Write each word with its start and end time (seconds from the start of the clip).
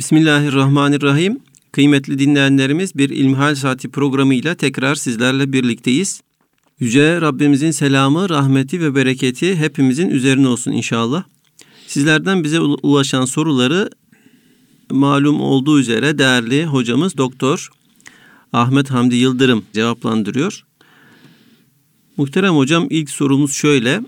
Bismillahirrahmanirrahim. 0.00 1.40
Kıymetli 1.72 2.18
dinleyenlerimiz 2.18 2.96
bir 2.96 3.10
İlmihal 3.10 3.54
Saati 3.54 3.88
programıyla 3.90 4.54
tekrar 4.54 4.94
sizlerle 4.94 5.52
birlikteyiz. 5.52 6.22
Yüce 6.78 7.20
Rabbimizin 7.20 7.70
selamı, 7.70 8.28
rahmeti 8.28 8.80
ve 8.80 8.94
bereketi 8.94 9.56
hepimizin 9.56 10.10
üzerine 10.10 10.48
olsun 10.48 10.72
inşallah. 10.72 11.24
Sizlerden 11.86 12.44
bize 12.44 12.60
ulaşan 12.60 13.24
soruları 13.24 13.90
malum 14.90 15.40
olduğu 15.40 15.80
üzere 15.80 16.18
değerli 16.18 16.66
hocamız 16.66 17.16
Doktor 17.16 17.70
Ahmet 18.52 18.90
Hamdi 18.90 19.16
Yıldırım 19.16 19.64
cevaplandırıyor. 19.72 20.64
Muhterem 22.16 22.56
hocam 22.56 22.86
ilk 22.90 23.10
sorumuz 23.10 23.52
şöyle. 23.52 24.00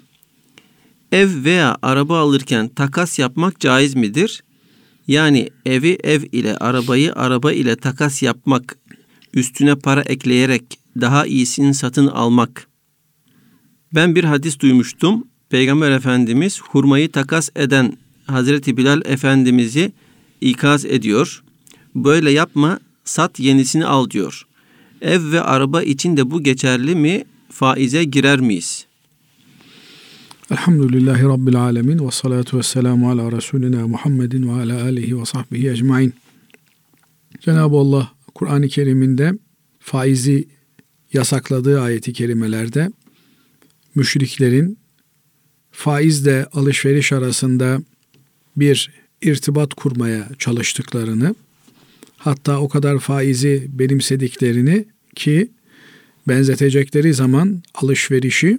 Ev 1.13 1.45
veya 1.45 1.77
araba 1.83 2.19
alırken 2.19 2.69
takas 2.69 3.19
yapmak 3.19 3.61
caiz 3.61 3.95
midir? 3.95 4.43
Yani 5.13 5.49
evi 5.67 5.99
ev 6.05 6.23
ile 6.33 6.57
arabayı 6.57 7.13
araba 7.13 7.53
ile 7.53 7.77
takas 7.77 8.23
yapmak, 8.23 8.79
üstüne 9.35 9.75
para 9.75 10.03
ekleyerek 10.03 10.63
daha 11.01 11.27
iyisini 11.27 11.75
satın 11.75 12.07
almak. 12.07 12.67
Ben 13.95 14.15
bir 14.15 14.25
hadis 14.25 14.61
duymuştum. 14.61 15.27
Peygamber 15.51 15.91
Efendimiz 15.91 16.61
hurmayı 16.61 17.13
takas 17.13 17.49
eden 17.57 17.97
Hazreti 18.27 18.77
Bilal 18.77 19.01
Efendimiz'i 19.05 19.93
ikaz 20.41 20.85
ediyor. 20.85 21.43
Böyle 21.95 22.31
yapma, 22.31 22.81
sat 23.05 23.41
yenisini 23.41 23.87
al 23.87 24.11
diyor. 24.11 24.43
Ev 25.01 25.33
ve 25.33 25.41
araba 25.41 25.83
için 25.83 26.17
de 26.17 26.31
bu 26.31 26.43
geçerli 26.43 26.95
mi? 26.95 27.25
Faize 27.51 28.05
girer 28.05 28.41
miyiz? 28.41 28.87
Elhamdülillahi 30.53 31.23
Rabbil 31.23 31.57
Alemin 31.57 32.07
ve 32.07 32.11
salatu 32.11 32.59
ve 32.59 32.63
selamu 32.63 33.11
ala 33.11 33.33
Resulina 33.33 33.89
Muhammedin 33.89 34.49
ve 34.49 34.53
ala 34.53 34.83
alihi 34.83 35.21
ve 35.21 35.25
sahbihi 35.25 35.71
ecmain. 35.71 36.15
Cenab-ı 37.41 37.77
Allah 37.77 38.13
Kur'an-ı 38.35 38.69
Kerim'inde 38.69 39.33
faizi 39.81 40.49
yasakladığı 41.13 41.81
ayeti 41.81 42.13
kerimelerde 42.13 42.91
müşriklerin 43.95 44.79
faizle 45.71 46.47
alışveriş 46.53 47.13
arasında 47.13 47.83
bir 48.57 48.91
irtibat 49.23 49.75
kurmaya 49.75 50.29
çalıştıklarını 50.39 51.35
hatta 52.17 52.61
o 52.61 52.69
kadar 52.69 52.99
faizi 52.99 53.69
benimsediklerini 53.73 54.85
ki 55.15 55.51
benzetecekleri 56.29 57.15
zaman 57.15 57.63
alışverişi 57.75 58.59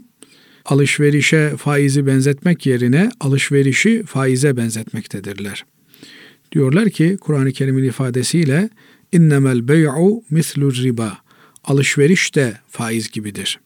alışverişe 0.66 1.53
faizi 1.58 2.08
benzetmek 2.08 2.66
yerine 2.66 3.09
alışverişi 3.19 4.03
faize 4.03 4.58
benzetmektedirler. 4.58 5.66
Diyorlar 6.52 6.89
ki 6.89 7.17
Kur'an-ı 7.22 7.52
Kerim'in 7.52 7.83
ifadesiyle 7.83 8.70
innemel 9.11 9.67
bey'u 9.67 10.23
mislur 10.30 10.75
riba. 10.75 11.17
Alışveriş 11.64 12.36
de 12.36 12.58
faiz 12.70 13.11
gibidir. 13.11 13.59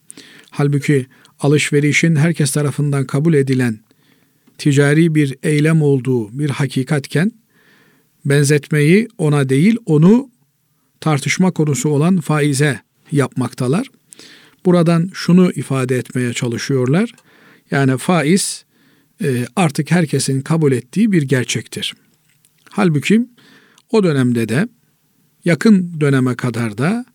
Halbuki 0.49 1.05
alışverişin 1.39 2.15
herkes 2.15 2.51
tarafından 2.51 3.07
kabul 3.07 3.33
edilen 3.33 3.79
ticari 4.57 5.15
bir 5.15 5.35
eylem 5.43 5.81
olduğu 5.81 6.39
bir 6.39 6.49
hakikatken 6.49 7.31
benzetmeyi 8.25 9.07
ona 9.17 9.49
değil 9.49 9.77
onu 9.85 10.29
tartışma 10.99 11.51
konusu 11.51 11.89
olan 11.89 12.19
faize 12.19 12.79
yapmaktalar. 13.11 13.87
Buradan 14.67 15.09
şunu 15.13 15.51
ifade 15.51 15.97
etmeye 15.97 16.33
çalışıyorlar. 16.33 17.11
Yani 17.71 17.97
faiz 17.97 18.65
e, 19.23 19.45
artık 19.55 19.91
herkesin 19.91 20.41
kabul 20.41 20.71
ettiği 20.71 21.11
bir 21.11 21.21
gerçektir. 21.21 21.93
Halbuki 22.69 23.21
o 23.91 24.03
dönemde 24.03 24.49
de 24.49 24.67
yakın 25.45 26.01
döneme 26.01 26.35
kadar 26.35 26.77
da 26.77 27.05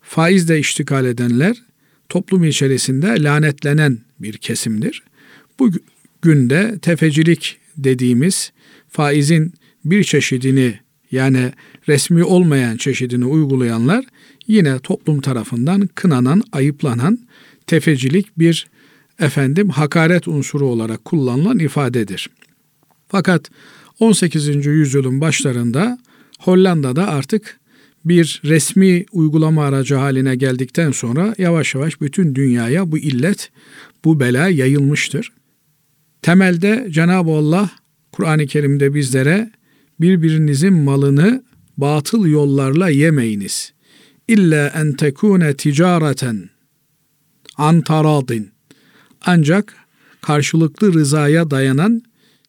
faizle 0.00 0.58
iştikal 0.58 1.06
edenler 1.06 1.62
toplum 2.08 2.44
içerisinde 2.44 3.22
lanetlenen 3.22 3.98
bir 4.18 4.36
kesimdir. 4.36 5.02
Bu 5.58 5.70
günde 6.22 6.78
tefecilik 6.82 7.58
dediğimiz 7.76 8.52
faizin 8.88 9.54
bir 9.84 10.04
çeşidini 10.04 10.80
yani 11.12 11.52
resmi 11.88 12.24
olmayan 12.24 12.76
çeşidini 12.76 13.24
uygulayanlar 13.24 14.04
yine 14.50 14.78
toplum 14.78 15.20
tarafından 15.20 15.86
kınanan, 15.94 16.42
ayıplanan 16.52 17.18
tefecilik 17.66 18.38
bir 18.38 18.66
efendim 19.18 19.68
hakaret 19.68 20.28
unsuru 20.28 20.66
olarak 20.66 21.04
kullanılan 21.04 21.58
ifadedir. 21.58 22.30
Fakat 23.08 23.50
18. 24.00 24.66
yüzyılın 24.66 25.20
başlarında 25.20 25.98
Hollanda'da 26.38 27.08
artık 27.08 27.60
bir 28.04 28.40
resmi 28.44 29.04
uygulama 29.12 29.64
aracı 29.64 29.94
haline 29.94 30.36
geldikten 30.36 30.90
sonra 30.90 31.34
yavaş 31.38 31.74
yavaş 31.74 32.00
bütün 32.00 32.34
dünyaya 32.34 32.92
bu 32.92 32.98
illet, 32.98 33.50
bu 34.04 34.20
bela 34.20 34.48
yayılmıştır. 34.48 35.32
Temelde 36.22 36.86
Cenab-ı 36.90 37.30
Allah 37.30 37.70
Kur'an-ı 38.12 38.46
Kerim'de 38.46 38.94
bizlere 38.94 39.50
birbirinizin 40.00 40.72
malını 40.72 41.44
batıl 41.76 42.26
yollarla 42.26 42.88
yemeyiniz. 42.88 43.72
İlla 44.30 44.68
en 44.68 44.92
tekune 44.92 45.56
ticareten 45.56 46.50
an 47.56 47.80
taradin. 47.80 48.50
Ancak 49.22 49.76
karşılıklı 50.20 50.92
rızaya 50.94 51.50
dayanan 51.50 52.02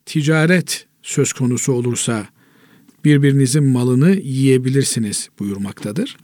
ticaret 0.06 0.88
söz 1.04 1.34
konusu 1.34 1.74
olursa 1.74 2.28
birbirinizin 3.06 3.64
malını 3.64 4.12
yiyebilirsiniz 4.12 5.30
buyurmaktadır. 5.40 6.18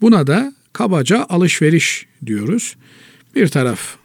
Buna 0.00 0.26
da 0.26 0.54
kabaca 0.72 1.26
alışveriş 1.28 2.06
diyoruz. 2.26 2.76
Bir 3.34 3.48
taraf 3.48 3.96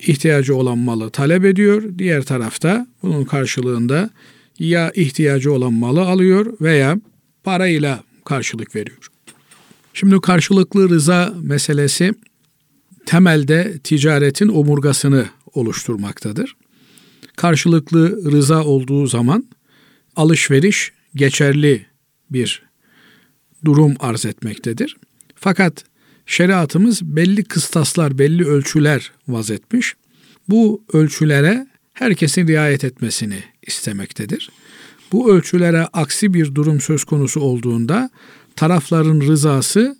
ihtiyacı 0.00 0.56
olan 0.56 0.78
malı 0.78 1.10
talep 1.10 1.44
ediyor, 1.44 1.82
diğer 1.98 2.22
tarafta 2.22 2.86
bunun 3.02 3.24
karşılığında 3.24 4.10
ya 4.58 4.92
ihtiyacı 4.94 5.52
olan 5.52 5.72
malı 5.72 6.00
alıyor 6.00 6.56
veya 6.60 6.96
parayla 7.44 8.04
karşılık 8.24 8.76
veriyor. 8.76 9.09
Şimdi 9.94 10.20
karşılıklı 10.20 10.88
rıza 10.88 11.34
meselesi 11.42 12.14
temelde 13.06 13.78
ticaretin 13.84 14.48
omurgasını 14.48 15.26
oluşturmaktadır. 15.54 16.56
Karşılıklı 17.36 18.32
rıza 18.32 18.64
olduğu 18.64 19.06
zaman 19.06 19.44
alışveriş 20.16 20.92
geçerli 21.14 21.86
bir 22.30 22.62
durum 23.64 23.94
arz 24.00 24.26
etmektedir. 24.26 24.96
Fakat 25.34 25.84
şeriatımız 26.26 27.02
belli 27.02 27.44
kıstaslar, 27.44 28.18
belli 28.18 28.44
ölçüler 28.44 29.12
vazetmiş. 29.28 29.94
Bu 30.48 30.84
ölçülere 30.92 31.66
herkesin 31.92 32.48
riayet 32.48 32.84
etmesini 32.84 33.42
istemektedir. 33.66 34.50
Bu 35.12 35.32
ölçülere 35.32 35.88
aksi 35.92 36.34
bir 36.34 36.54
durum 36.54 36.80
söz 36.80 37.04
konusu 37.04 37.40
olduğunda 37.40 38.10
tarafların 38.60 39.20
rızası 39.20 39.96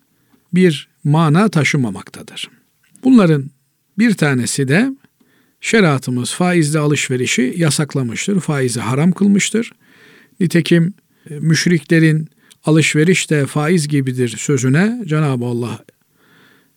bir 0.54 0.88
mana 1.04 1.48
taşımamaktadır. 1.48 2.50
Bunların 3.04 3.50
bir 3.98 4.14
tanesi 4.14 4.68
de 4.68 4.90
şeriatımız 5.60 6.32
faizli 6.32 6.78
alışverişi 6.78 7.54
yasaklamıştır, 7.56 8.40
faizi 8.40 8.80
haram 8.80 9.12
kılmıştır. 9.12 9.72
Nitekim 10.40 10.94
e, 11.30 11.34
müşriklerin 11.34 12.28
alışveriş 12.64 13.30
de 13.30 13.46
faiz 13.46 13.88
gibidir 13.88 14.28
sözüne 14.28 15.02
Cenab-ı 15.06 15.44
Allah 15.44 15.84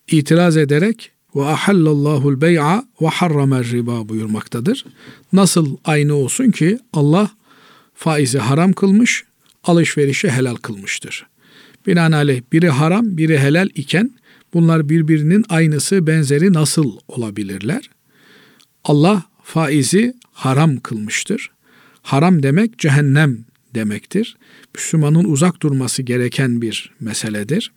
itiraz 0.08 0.56
ederek 0.56 1.10
ve 1.36 1.44
ahallallahu'l 1.44 2.40
bey'a 2.40 2.84
ve 3.00 3.06
harramer 3.06 3.64
riba 3.64 4.08
buyurmaktadır. 4.08 4.84
Nasıl 5.32 5.76
aynı 5.84 6.14
olsun 6.14 6.50
ki 6.50 6.78
Allah 6.92 7.30
faizi 7.94 8.38
haram 8.38 8.72
kılmış, 8.72 9.24
alışverişi 9.64 10.30
helal 10.30 10.56
kılmıştır. 10.56 11.26
Binaenaleyh 11.86 12.42
biri 12.52 12.68
haram, 12.68 13.16
biri 13.16 13.38
helal 13.38 13.68
iken 13.74 14.10
bunlar 14.54 14.88
birbirinin 14.88 15.44
aynısı, 15.48 16.06
benzeri 16.06 16.52
nasıl 16.52 16.98
olabilirler? 17.08 17.90
Allah 18.84 19.22
faizi 19.42 20.14
haram 20.32 20.76
kılmıştır. 20.76 21.50
Haram 22.02 22.42
demek 22.42 22.78
cehennem 22.78 23.44
demektir. 23.74 24.36
Müslümanın 24.74 25.24
uzak 25.24 25.62
durması 25.62 26.02
gereken 26.02 26.62
bir 26.62 26.90
meseledir. 27.00 27.72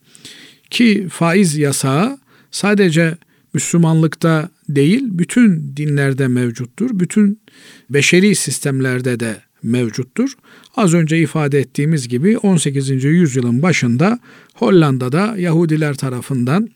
Ki 0.69 1.07
faiz 1.11 1.57
yasağı 1.57 2.17
sadece 2.51 3.17
Müslümanlıkta 3.53 4.49
değil, 4.69 5.03
bütün 5.03 5.73
dinlerde 5.77 6.27
mevcuttur. 6.27 6.89
Bütün 6.99 7.41
beşeri 7.89 8.35
sistemlerde 8.35 9.19
de 9.19 9.41
mevcuttur. 9.63 10.33
Az 10.75 10.93
önce 10.93 11.19
ifade 11.19 11.59
ettiğimiz 11.59 12.07
gibi 12.07 12.37
18. 12.37 13.03
yüzyılın 13.03 13.61
başında 13.61 14.19
Hollanda'da 14.53 15.37
Yahudiler 15.37 15.93
tarafından 15.95 16.69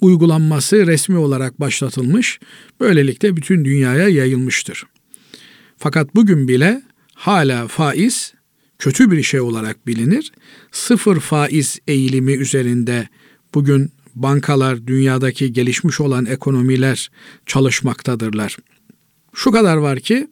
uygulanması 0.00 0.86
resmi 0.86 1.16
olarak 1.18 1.60
başlatılmış, 1.60 2.40
böylelikle 2.80 3.36
bütün 3.36 3.64
dünyaya 3.64 4.08
yayılmıştır. 4.08 4.84
Fakat 5.78 6.14
bugün 6.14 6.48
bile 6.48 6.82
hala 7.14 7.68
faiz 7.68 8.34
kötü 8.78 9.10
bir 9.10 9.22
şey 9.22 9.40
olarak 9.40 9.86
bilinir. 9.86 10.32
Sıfır 10.72 11.20
faiz 11.20 11.78
eğilimi 11.86 12.32
üzerinde 12.32 13.08
bugün 13.54 13.90
bankalar, 14.14 14.86
dünyadaki 14.86 15.52
gelişmiş 15.52 16.00
olan 16.00 16.26
ekonomiler 16.26 17.10
çalışmaktadırlar. 17.46 18.56
Şu 19.34 19.50
kadar 19.52 19.76
var 19.76 20.00
ki 20.00 20.28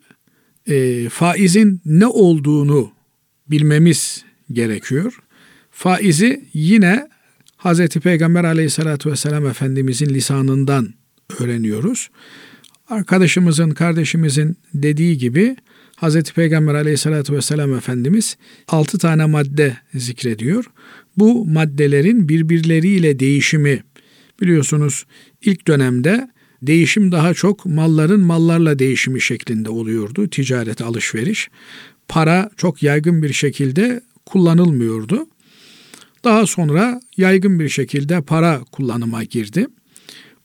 e, 0.67 1.09
faizin 1.09 1.81
ne 1.85 2.07
olduğunu 2.07 2.93
bilmemiz 3.51 4.25
gerekiyor. 4.53 5.23
Faizi 5.71 6.49
yine 6.53 7.09
Hz. 7.59 7.89
Peygamber 7.89 8.45
aleyhissalatü 8.45 9.11
vesselam 9.11 9.47
Efendimizin 9.47 10.09
lisanından 10.09 10.95
öğreniyoruz. 11.41 12.09
Arkadaşımızın, 12.89 13.71
kardeşimizin 13.71 14.57
dediği 14.75 15.19
gibi 15.19 15.57
Hz. 15.97 16.23
Peygamber 16.23 16.75
aleyhissalatü 16.75 17.33
vesselam 17.33 17.75
Efendimiz 17.75 18.37
altı 18.69 18.99
tane 18.99 19.27
madde 19.27 19.77
zikrediyor. 19.95 20.65
Bu 21.17 21.47
maddelerin 21.47 22.29
birbirleriyle 22.29 23.19
değişimi 23.19 23.83
biliyorsunuz 24.41 25.05
ilk 25.43 25.67
dönemde 25.67 26.31
değişim 26.63 27.13
daha 27.13 27.35
çok 27.35 27.67
malların 27.67 28.21
mallarla 28.21 28.79
değişimi 28.79 29.21
şeklinde 29.21 29.71
oluyordu. 29.71 30.29
Ticaret, 30.29 30.83
alışveriş. 30.83 31.49
Para 32.09 32.51
çok 32.57 32.83
yaygın 32.83 33.23
bir 33.23 33.33
şekilde 33.33 34.01
kullanılmıyordu. 34.27 35.27
Daha 36.25 36.47
sonra 36.47 37.01
yaygın 37.17 37.61
bir 37.61 37.69
şekilde 37.69 38.21
para 38.21 38.61
kullanıma 38.73 39.25
girdi. 39.25 39.67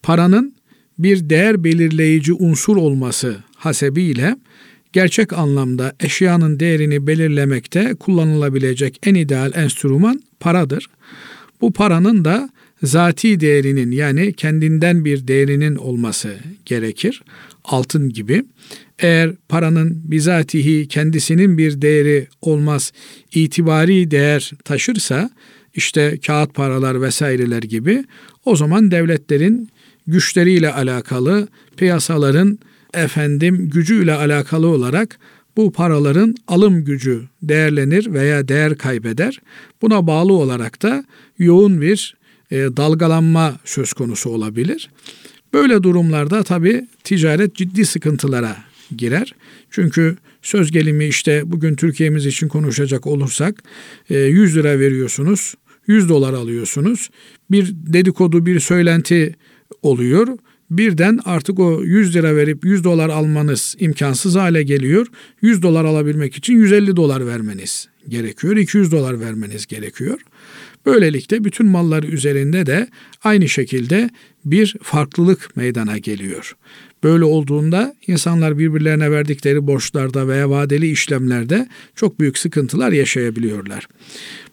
Paranın 0.03 0.55
bir 0.99 1.29
değer 1.29 1.63
belirleyici 1.63 2.33
unsur 2.33 2.77
olması 2.77 3.37
hasebiyle 3.55 4.35
gerçek 4.93 5.33
anlamda 5.33 5.93
eşyanın 5.99 6.59
değerini 6.59 7.07
belirlemekte 7.07 7.95
kullanılabilecek 7.99 8.99
en 9.03 9.15
ideal 9.15 9.51
enstrüman 9.55 10.21
paradır. 10.39 10.87
Bu 11.61 11.73
paranın 11.73 12.25
da 12.25 12.49
zati 12.85 13.39
değerinin 13.39 13.91
yani 13.91 14.33
kendinden 14.33 15.05
bir 15.05 15.27
değerinin 15.27 15.75
olması 15.75 16.35
gerekir. 16.65 17.23
Altın 17.63 18.09
gibi. 18.09 18.43
Eğer 18.99 19.31
paranın 19.49 20.01
bizatihi 20.03 20.87
kendisinin 20.87 21.57
bir 21.57 21.81
değeri 21.81 22.27
olmaz, 22.41 22.91
itibari 23.33 24.11
değer 24.11 24.51
taşırsa 24.63 25.29
işte 25.73 26.19
kağıt 26.25 26.53
paralar 26.53 27.01
vesaireler 27.01 27.63
gibi 27.63 28.03
o 28.45 28.55
zaman 28.55 28.91
devletlerin 28.91 29.69
güçleriyle 30.07 30.73
alakalı, 30.73 31.47
piyasaların 31.77 32.59
efendim 32.93 33.69
gücüyle 33.69 34.13
alakalı 34.13 34.67
olarak 34.67 35.19
bu 35.57 35.71
paraların 35.71 36.35
alım 36.47 36.85
gücü 36.85 37.23
değerlenir 37.41 38.13
veya 38.13 38.47
değer 38.47 38.77
kaybeder. 38.77 39.41
Buna 39.81 40.07
bağlı 40.07 40.33
olarak 40.33 40.81
da 40.81 41.05
yoğun 41.37 41.81
bir 41.81 42.15
e, 42.55 42.77
dalgalanma 42.77 43.59
söz 43.65 43.93
konusu 43.93 44.29
olabilir. 44.29 44.89
Böyle 45.53 45.83
durumlarda 45.83 46.43
tabi 46.43 46.87
ticaret 47.03 47.55
ciddi 47.55 47.85
sıkıntılara 47.85 48.57
girer. 48.97 49.35
Çünkü 49.71 50.17
söz 50.41 50.71
gelimi 50.71 51.05
işte 51.05 51.41
bugün 51.45 51.75
Türkiye'miz 51.75 52.25
için 52.25 52.47
konuşacak 52.47 53.07
olursak 53.07 53.63
100 54.09 54.57
e, 54.57 54.59
lira 54.59 54.79
veriyorsunuz, 54.79 55.55
100 55.87 56.09
dolar 56.09 56.33
alıyorsunuz. 56.33 57.09
Bir 57.51 57.73
dedikodu, 57.73 58.45
bir 58.45 58.59
söylenti 58.59 59.35
oluyor. 59.81 60.27
Birden 60.71 61.19
artık 61.25 61.59
o 61.59 61.83
100 61.83 62.15
lira 62.15 62.35
verip 62.35 62.65
100 62.65 62.83
dolar 62.83 63.09
almanız 63.09 63.75
imkansız 63.79 64.35
hale 64.35 64.63
geliyor. 64.63 65.07
100 65.41 65.61
dolar 65.61 65.85
alabilmek 65.85 66.35
için 66.35 66.53
150 66.53 66.95
dolar 66.95 67.27
vermeniz 67.27 67.87
gerekiyor. 68.07 68.57
200 68.57 68.91
dolar 68.91 69.19
vermeniz 69.19 69.65
gerekiyor. 69.65 70.19
Böylelikle 70.85 71.43
bütün 71.43 71.65
mallar 71.65 72.03
üzerinde 72.03 72.65
de 72.65 72.87
aynı 73.23 73.49
şekilde 73.49 74.09
bir 74.45 74.75
farklılık 74.81 75.55
meydana 75.55 75.97
geliyor. 75.97 76.55
Böyle 77.03 77.23
olduğunda 77.23 77.95
insanlar 78.07 78.57
birbirlerine 78.57 79.11
verdikleri 79.11 79.67
borçlarda 79.67 80.27
veya 80.27 80.49
vadeli 80.49 80.91
işlemlerde 80.91 81.67
çok 81.95 82.19
büyük 82.19 82.37
sıkıntılar 82.37 82.91
yaşayabiliyorlar. 82.91 83.87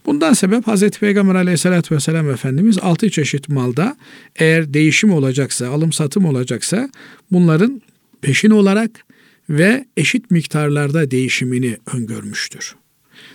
Bundan 0.06 0.32
sebep 0.32 0.66
Hz. 0.66 0.90
Peygamber 0.90 1.34
aleyhissalatü 1.34 1.94
vesselam 1.94 2.30
Efendimiz 2.30 2.78
altı 2.78 3.10
çeşit 3.10 3.48
malda 3.48 3.96
eğer 4.36 4.74
değişim 4.74 5.12
olacaksa, 5.12 5.68
alım 5.68 5.92
satım 5.92 6.24
olacaksa 6.24 6.90
bunların 7.30 7.82
peşin 8.20 8.50
olarak 8.50 8.90
ve 9.50 9.86
eşit 9.96 10.30
miktarlarda 10.30 11.10
değişimini 11.10 11.76
öngörmüştür. 11.94 12.74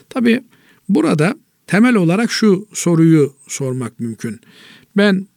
Tabi 0.10 0.44
burada 0.90 1.36
temel 1.68 1.96
olarak 1.96 2.31
şu 2.31 2.68
soruyu 2.74 3.34
sormak 3.48 4.00
mümkün. 4.00 4.40
Ben 4.98 5.28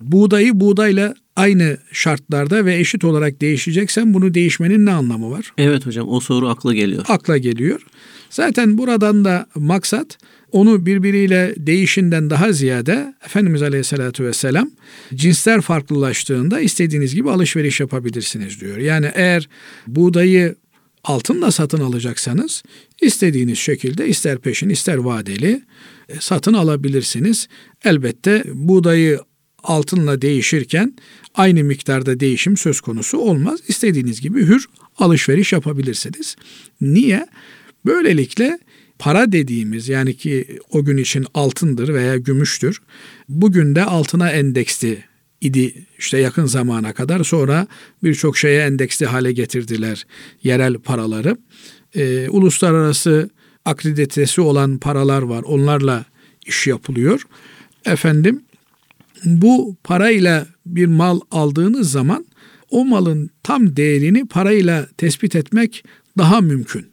buğdayı 0.00 0.60
buğdayla 0.60 1.14
aynı 1.36 1.78
şartlarda 1.92 2.64
ve 2.64 2.76
eşit 2.76 3.04
olarak 3.04 3.40
değişeceksem 3.40 4.14
bunu 4.14 4.34
değişmenin 4.34 4.86
ne 4.86 4.90
anlamı 4.90 5.30
var? 5.30 5.52
Evet 5.58 5.86
hocam 5.86 6.08
o 6.08 6.20
soru 6.20 6.48
akla 6.48 6.74
geliyor. 6.74 7.04
Akla 7.08 7.38
geliyor. 7.38 7.80
Zaten 8.30 8.78
buradan 8.78 9.24
da 9.24 9.46
maksat 9.54 10.18
onu 10.52 10.86
birbiriyle 10.86 11.54
değişinden 11.56 12.30
daha 12.30 12.52
ziyade 12.52 13.14
Efendimiz 13.24 13.62
Aleyhisselatü 13.62 14.24
Vesselam 14.24 14.70
cinsler 15.14 15.60
farklılaştığında 15.60 16.60
istediğiniz 16.60 17.14
gibi 17.14 17.30
alışveriş 17.30 17.80
yapabilirsiniz 17.80 18.60
diyor. 18.60 18.76
Yani 18.76 19.10
eğer 19.14 19.48
buğdayı 19.86 20.54
altınla 21.04 21.50
satın 21.50 21.80
alacaksanız 21.80 22.62
istediğiniz 23.02 23.58
şekilde 23.58 24.08
ister 24.08 24.38
peşin 24.38 24.68
ister 24.68 24.96
vadeli 24.96 25.62
e, 26.08 26.20
satın 26.20 26.54
alabilirsiniz. 26.54 27.48
Elbette 27.84 28.44
buğdayı 28.54 29.20
altınla 29.62 30.22
değişirken 30.22 30.94
aynı 31.34 31.64
miktarda 31.64 32.20
değişim 32.20 32.56
söz 32.56 32.80
konusu 32.80 33.18
olmaz. 33.18 33.60
İstediğiniz 33.68 34.20
gibi 34.20 34.46
hür 34.46 34.66
alışveriş 34.98 35.52
yapabilirsiniz. 35.52 36.36
Niye? 36.80 37.26
Böylelikle 37.86 38.58
para 38.98 39.32
dediğimiz 39.32 39.88
yani 39.88 40.16
ki 40.16 40.58
o 40.70 40.84
gün 40.84 40.96
için 40.96 41.26
altındır 41.34 41.94
veya 41.94 42.16
gümüştür. 42.16 42.80
Bugün 43.28 43.74
de 43.74 43.84
altına 43.84 44.30
endeksli 44.30 45.07
idi 45.40 45.86
işte 45.98 46.18
yakın 46.18 46.46
zamana 46.46 46.92
kadar. 46.92 47.24
Sonra 47.24 47.66
birçok 48.02 48.38
şeye 48.38 48.66
endeksli 48.66 49.06
hale 49.06 49.32
getirdiler 49.32 50.06
yerel 50.42 50.74
paraları. 50.74 51.36
Ee, 51.94 52.28
uluslararası 52.28 53.30
akreditesi 53.64 54.40
olan 54.40 54.78
paralar 54.78 55.22
var. 55.22 55.42
Onlarla 55.42 56.04
iş 56.46 56.66
yapılıyor. 56.66 57.22
Efendim 57.84 58.42
bu 59.24 59.76
parayla 59.84 60.46
bir 60.66 60.86
mal 60.86 61.20
aldığınız 61.30 61.90
zaman 61.90 62.26
o 62.70 62.84
malın 62.84 63.30
tam 63.42 63.76
değerini 63.76 64.26
parayla 64.26 64.86
tespit 64.96 65.36
etmek 65.36 65.84
daha 66.18 66.40
mümkün. 66.40 66.86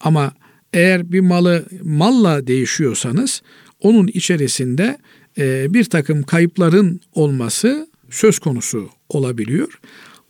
Ama 0.00 0.32
eğer 0.72 1.12
bir 1.12 1.20
malı 1.20 1.66
malla 1.82 2.46
değişiyorsanız 2.46 3.42
onun 3.80 4.06
içerisinde 4.06 4.98
e, 5.38 5.74
bir 5.74 5.84
takım 5.84 6.22
kayıpların 6.22 7.00
olması 7.12 7.88
söz 8.10 8.38
konusu 8.38 8.90
olabiliyor. 9.08 9.80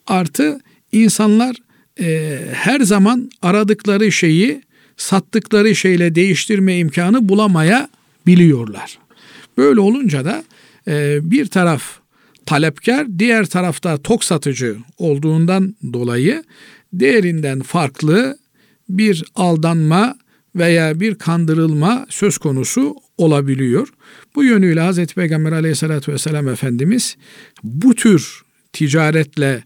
Artı 0.07 0.61
insanlar 0.93 1.57
e, 2.00 2.38
her 2.53 2.81
zaman 2.81 3.31
aradıkları 3.43 4.12
şeyi 4.12 4.62
sattıkları 4.97 5.75
şeyle 5.75 6.15
değiştirme 6.15 6.79
imkanı 6.79 7.29
bulamaya 7.29 7.88
biliyorlar. 8.27 8.99
Böyle 9.57 9.81
olunca 9.81 10.25
da 10.25 10.45
e, 10.88 11.19
bir 11.31 11.47
taraf 11.47 11.83
talepkar, 12.47 13.19
diğer 13.19 13.47
tarafta 13.47 13.99
tok 13.99 14.25
satıcı 14.25 14.77
olduğundan 14.99 15.77
dolayı 15.93 16.45
değerinden 16.93 17.61
farklı 17.61 18.38
bir 18.88 19.25
aldanma 19.35 20.17
veya 20.57 21.00
bir 21.00 21.15
kandırılma 21.15 22.07
söz 22.09 22.38
konusu 22.38 22.97
olabiliyor. 23.19 23.88
Bu 24.38 24.45
yönüyle 24.45 24.90
Hz. 24.90 25.07
Peygamber 25.07 25.52
aleyhissalatü 25.52 26.12
vesselam 26.12 26.49
Efendimiz 26.49 27.16
bu 27.62 27.95
tür 27.95 28.42
ticaretle 28.73 29.64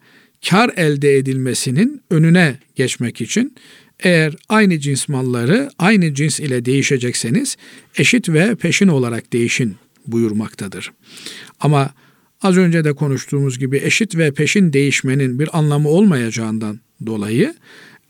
kar 0.48 0.70
elde 0.76 1.16
edilmesinin 1.16 2.02
önüne 2.10 2.58
geçmek 2.76 3.20
için 3.20 3.54
eğer 4.00 4.34
aynı 4.48 4.78
cins 4.78 5.08
malları 5.08 5.70
aynı 5.78 6.14
cins 6.14 6.40
ile 6.40 6.64
değişecekseniz 6.64 7.56
eşit 7.98 8.28
ve 8.28 8.54
peşin 8.54 8.88
olarak 8.88 9.32
değişin 9.32 9.76
buyurmaktadır. 10.06 10.92
Ama 11.60 11.90
az 12.42 12.56
önce 12.56 12.84
de 12.84 12.92
konuştuğumuz 12.92 13.58
gibi 13.58 13.80
eşit 13.84 14.16
ve 14.16 14.34
peşin 14.34 14.72
değişmenin 14.72 15.38
bir 15.38 15.58
anlamı 15.58 15.88
olmayacağından 15.88 16.80
dolayı 17.06 17.54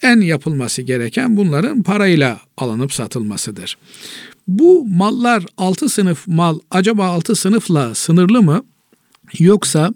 en 0.02 0.20
yapılması 0.20 0.82
gereken 0.82 1.36
bunların 1.36 1.82
parayla 1.82 2.40
alınıp 2.56 2.92
satılmasıdır. 2.92 3.76
Bu 4.48 4.84
mallar 4.88 5.46
altı 5.56 5.88
sınıf 5.88 6.28
mal 6.28 6.58
acaba 6.70 7.06
altı 7.06 7.36
sınıfla 7.36 7.94
sınırlı 7.94 8.42
mı? 8.42 8.64
Yoksa 9.38 9.94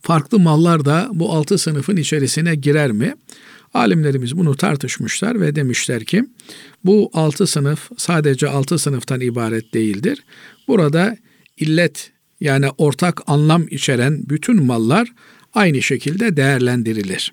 farklı 0.00 0.38
mallar 0.38 0.84
da 0.84 1.08
bu 1.12 1.32
altı 1.32 1.58
sınıfın 1.58 1.96
içerisine 1.96 2.54
girer 2.54 2.92
mi? 2.92 3.14
Alimlerimiz 3.74 4.36
bunu 4.36 4.56
tartışmışlar 4.56 5.40
ve 5.40 5.56
demişler 5.56 6.04
ki 6.04 6.24
bu 6.84 7.10
altı 7.12 7.46
sınıf 7.46 7.90
sadece 7.96 8.48
altı 8.48 8.78
sınıftan 8.78 9.20
ibaret 9.20 9.74
değildir. 9.74 10.24
Burada 10.68 11.16
illet 11.56 12.12
yani 12.40 12.66
ortak 12.78 13.20
anlam 13.26 13.66
içeren 13.70 14.22
bütün 14.28 14.62
mallar 14.62 15.12
aynı 15.54 15.82
şekilde 15.82 16.36
değerlendirilir. 16.36 17.32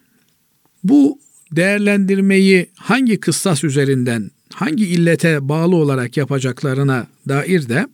Bu 0.84 1.20
değerlendirmeyi 1.52 2.70
hangi 2.76 3.20
kıstas 3.20 3.64
üzerinden, 3.64 4.32
hangi 4.56 4.86
illete 4.86 5.50
bağlı 5.50 5.76
olarak 5.76 6.18
yapacaklarına 6.18 7.08
dair 7.28 7.70
de 7.70 7.88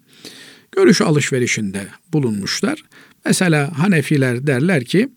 görüş 0.72 1.01
alışverişinde 1.01 1.88
bulunmuşlar. 2.13 2.84
Mesela 3.25 3.80
Hanefiler 3.80 4.48
derler 4.48 4.86
ki 4.86 5.10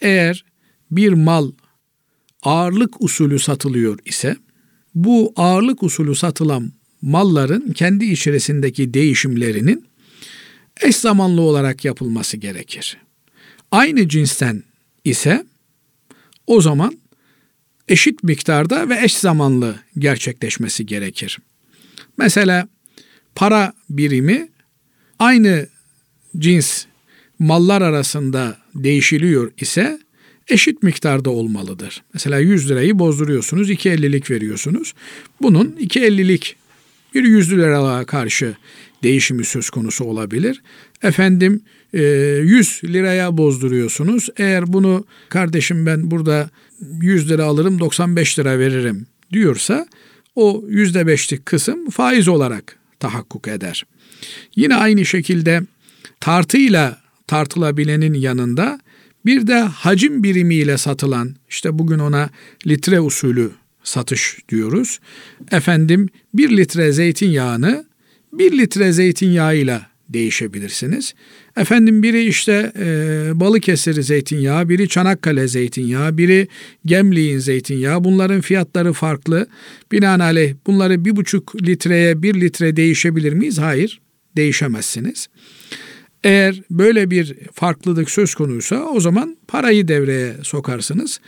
eğer 0.00 0.44
bir 0.90 1.12
mal 1.12 1.52
ağırlık 2.42 3.00
usulü 3.00 3.38
satılıyor 3.38 3.98
ise 4.04 4.36
bu 4.94 5.32
ağırlık 5.36 5.82
usulü 5.82 6.14
satılan 6.14 6.72
malların 7.02 7.72
kendi 7.72 8.04
içerisindeki 8.04 8.94
değişimlerinin 8.94 9.86
eş 10.80 10.96
zamanlı 10.96 11.40
olarak 11.40 11.84
yapılması 11.84 12.36
gerekir. 12.36 12.96
Aynı 13.70 14.08
cinsten 14.08 14.62
ise 15.04 15.46
o 16.46 16.60
zaman 16.60 17.01
eşit 17.88 18.22
miktarda 18.22 18.88
ve 18.88 19.04
eş 19.04 19.16
zamanlı 19.16 19.76
gerçekleşmesi 19.98 20.86
gerekir. 20.86 21.38
Mesela 22.18 22.68
para 23.34 23.72
birimi 23.90 24.48
aynı 25.18 25.68
cins 26.38 26.84
mallar 27.38 27.82
arasında 27.82 28.58
değişiliyor 28.74 29.52
ise 29.60 29.98
eşit 30.48 30.82
miktarda 30.82 31.30
olmalıdır. 31.30 32.02
Mesela 32.14 32.38
100 32.38 32.70
lirayı 32.70 32.98
bozduruyorsunuz, 32.98 33.70
2.50'lik 33.70 34.30
veriyorsunuz. 34.30 34.94
Bunun 35.42 35.76
2.50'lik 35.80 36.56
bir 37.14 37.24
100 37.24 37.52
liralığa 37.52 38.04
karşı 38.04 38.56
değişimi 39.02 39.44
söz 39.44 39.70
konusu 39.70 40.04
olabilir. 40.04 40.62
Efendim 41.02 41.62
100 41.92 42.80
e, 42.84 42.92
liraya 42.92 43.36
bozduruyorsunuz. 43.36 44.28
Eğer 44.36 44.72
bunu 44.72 45.04
kardeşim 45.28 45.86
ben 45.86 46.10
burada 46.10 46.50
100 47.00 47.30
lira 47.30 47.44
alırım 47.44 47.80
95 47.80 48.38
lira 48.38 48.58
veririm 48.58 49.06
diyorsa 49.32 49.86
o 50.34 50.64
%5'lik 50.68 51.46
kısım 51.46 51.90
faiz 51.90 52.28
olarak 52.28 52.78
tahakkuk 53.00 53.48
eder. 53.48 53.84
Yine 54.56 54.74
aynı 54.74 55.06
şekilde 55.06 55.62
tartıyla 56.20 57.02
tartılabilenin 57.26 58.14
yanında 58.14 58.80
bir 59.26 59.46
de 59.46 59.60
hacim 59.60 60.22
birimiyle 60.22 60.78
satılan 60.78 61.34
işte 61.48 61.78
bugün 61.78 61.98
ona 61.98 62.30
litre 62.66 63.00
usulü 63.00 63.50
satış 63.84 64.38
diyoruz. 64.48 64.98
Efendim 65.50 66.08
bir 66.34 66.56
litre 66.56 66.92
zeytinyağını 66.92 67.84
bir 68.32 68.58
litre 68.58 68.92
zeytinyağıyla 68.92 69.86
değişebilirsiniz. 70.08 71.14
Efendim 71.56 72.02
biri 72.02 72.24
işte 72.24 72.72
e, 72.78 72.86
Balıkesir 73.40 74.02
zeytinyağı, 74.02 74.68
biri 74.68 74.88
Çanakkale 74.88 75.48
zeytinyağı, 75.48 76.18
biri 76.18 76.48
Gemliğin 76.86 77.38
zeytinyağı. 77.38 78.04
Bunların 78.04 78.40
fiyatları 78.40 78.92
farklı. 78.92 79.46
Binaenaleyh 79.92 80.54
bunları 80.66 81.04
bir 81.04 81.16
buçuk 81.16 81.62
litreye 81.62 82.22
bir 82.22 82.40
litre 82.40 82.76
değişebilir 82.76 83.32
miyiz? 83.32 83.58
Hayır, 83.58 84.00
değişemezsiniz. 84.36 85.28
Eğer 86.24 86.62
böyle 86.70 87.10
bir 87.10 87.34
farklılık 87.52 88.10
söz 88.10 88.34
konuysa 88.34 88.84
o 88.84 89.00
zaman 89.00 89.36
parayı 89.48 89.88
devreye 89.88 90.36
sokarsınız. 90.42 91.20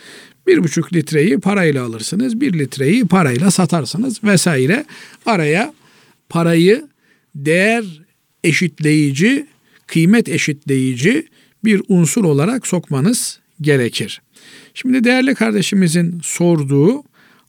Bir 0.47 0.65
buçuk 0.65 0.93
litreyi 0.95 1.41
parayla 1.41 1.85
alırsınız, 1.85 2.41
bir 2.41 2.59
litreyi 2.59 3.07
parayla 3.07 3.51
satarsınız 3.51 4.25
vesaire. 4.25 4.85
Araya 5.27 5.75
parayı 6.29 6.89
değer 7.35 7.85
eşitleyici, 8.45 9.47
kıymet 9.87 10.29
eşitleyici 10.29 11.29
bir 11.65 11.83
unsur 11.89 12.25
olarak 12.25 12.67
sokmanız 12.67 13.41
gerekir. 13.61 14.23
Şimdi 14.75 15.05
değerli 15.05 15.35
kardeşimizin 15.35 16.21
sorduğu 16.23 17.03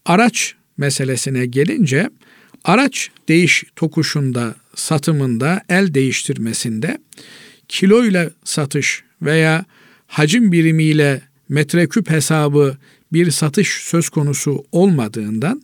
araç 0.05 0.55
meselesine 0.77 1.45
gelince 1.45 2.09
araç 2.63 3.09
değiş 3.29 3.63
tokuşunda, 3.75 4.55
satımında, 4.75 5.61
el 5.69 5.93
değiştirmesinde 5.93 6.97
kiloyla 7.67 8.31
satış 8.43 9.03
veya 9.21 9.65
hacim 10.07 10.51
birimiyle 10.51 11.21
metreküp 11.49 12.09
hesabı 12.09 12.77
bir 13.13 13.31
satış 13.31 13.69
söz 13.69 14.09
konusu 14.09 14.65
olmadığından 14.71 15.61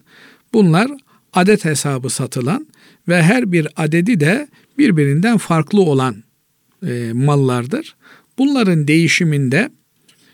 bunlar 0.54 0.92
adet 1.34 1.66
hesabı 1.66 2.10
satılan 2.10 2.68
ve 3.08 3.24
her 3.24 3.52
bir 3.52 3.68
adedi 3.76 4.20
de 4.20 4.48
birbirinden 4.78 5.38
farklı 5.38 5.82
olan 5.82 6.24
e, 6.88 7.14
mallardır. 7.14 7.96
Bunların 8.38 8.88
değişiminde 8.88 9.70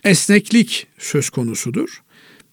esneklik 0.03 0.88
söz 0.97 1.29
konusudur. 1.29 2.01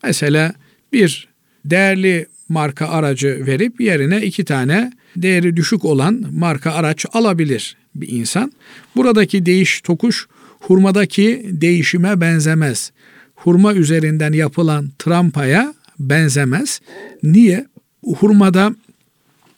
Mesela 0.02 0.54
bir 0.92 1.28
değerli 1.64 2.26
marka 2.48 2.88
aracı 2.88 3.46
verip 3.46 3.80
yerine 3.80 4.22
iki 4.22 4.44
tane 4.44 4.92
değeri 5.16 5.56
düşük 5.56 5.84
olan 5.84 6.24
marka 6.32 6.72
araç 6.72 7.06
alabilir 7.12 7.76
bir 7.94 8.08
insan. 8.08 8.52
Buradaki 8.96 9.46
değiş 9.46 9.80
tokuş 9.80 10.26
hurmadaki 10.60 11.46
değişime 11.48 12.20
benzemez. 12.20 12.92
Hurma 13.34 13.74
üzerinden 13.74 14.32
yapılan 14.32 14.90
trampaya 14.98 15.74
benzemez. 15.98 16.80
Niye? 17.22 17.66
Hurmada 18.02 18.74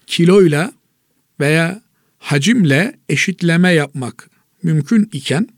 kiloyla 0.06 0.72
veya 1.40 1.82
hacimle 2.18 2.98
eşitleme 3.08 3.72
yapmak 3.72 4.30
mümkün 4.62 5.08
iken 5.12 5.48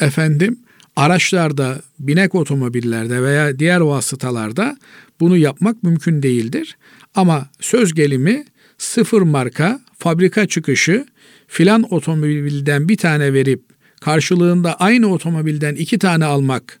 efendim 0.00 0.58
araçlarda, 0.96 1.82
binek 1.98 2.34
otomobillerde 2.34 3.22
veya 3.22 3.58
diğer 3.58 3.80
vasıtalarda 3.80 4.76
bunu 5.20 5.36
yapmak 5.36 5.82
mümkün 5.82 6.22
değildir. 6.22 6.76
Ama 7.14 7.48
söz 7.60 7.94
gelimi 7.94 8.44
sıfır 8.78 9.22
marka, 9.22 9.80
fabrika 9.98 10.46
çıkışı 10.46 11.06
filan 11.46 11.94
otomobilden 11.94 12.88
bir 12.88 12.96
tane 12.96 13.32
verip 13.32 13.62
karşılığında 14.00 14.74
aynı 14.74 15.12
otomobilden 15.12 15.74
iki 15.74 15.98
tane 15.98 16.24
almak 16.24 16.80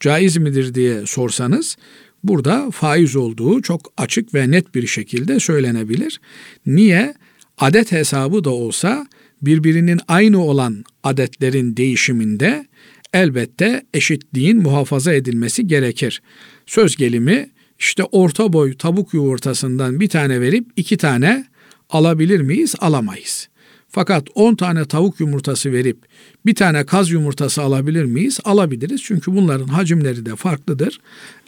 caiz 0.00 0.36
midir 0.36 0.74
diye 0.74 1.06
sorsanız 1.06 1.76
burada 2.24 2.70
faiz 2.70 3.16
olduğu 3.16 3.62
çok 3.62 3.92
açık 3.96 4.34
ve 4.34 4.50
net 4.50 4.74
bir 4.74 4.86
şekilde 4.86 5.40
söylenebilir. 5.40 6.20
Niye? 6.66 7.14
Adet 7.58 7.92
hesabı 7.92 8.44
da 8.44 8.50
olsa 8.50 9.06
birbirinin 9.42 10.00
aynı 10.08 10.44
olan 10.44 10.84
adetlerin 11.02 11.76
değişiminde 11.76 12.66
elbette 13.12 13.82
eşitliğin 13.94 14.62
muhafaza 14.62 15.12
edilmesi 15.12 15.66
gerekir. 15.66 16.22
Söz 16.66 16.96
gelimi 16.96 17.50
işte 17.78 18.04
orta 18.04 18.52
boy 18.52 18.76
tavuk 18.76 19.14
yumurtasından 19.14 20.00
bir 20.00 20.08
tane 20.08 20.40
verip 20.40 20.66
iki 20.76 20.96
tane 20.96 21.44
alabilir 21.90 22.40
miyiz? 22.40 22.74
Alamayız. 22.78 23.48
Fakat 23.88 24.28
10 24.34 24.54
tane 24.54 24.84
tavuk 24.84 25.20
yumurtası 25.20 25.72
verip 25.72 25.98
bir 26.46 26.54
tane 26.54 26.86
kaz 26.86 27.10
yumurtası 27.10 27.62
alabilir 27.62 28.04
miyiz? 28.04 28.40
Alabiliriz. 28.44 29.02
Çünkü 29.02 29.32
bunların 29.32 29.66
hacimleri 29.66 30.26
de 30.26 30.36
farklıdır. 30.36 31.00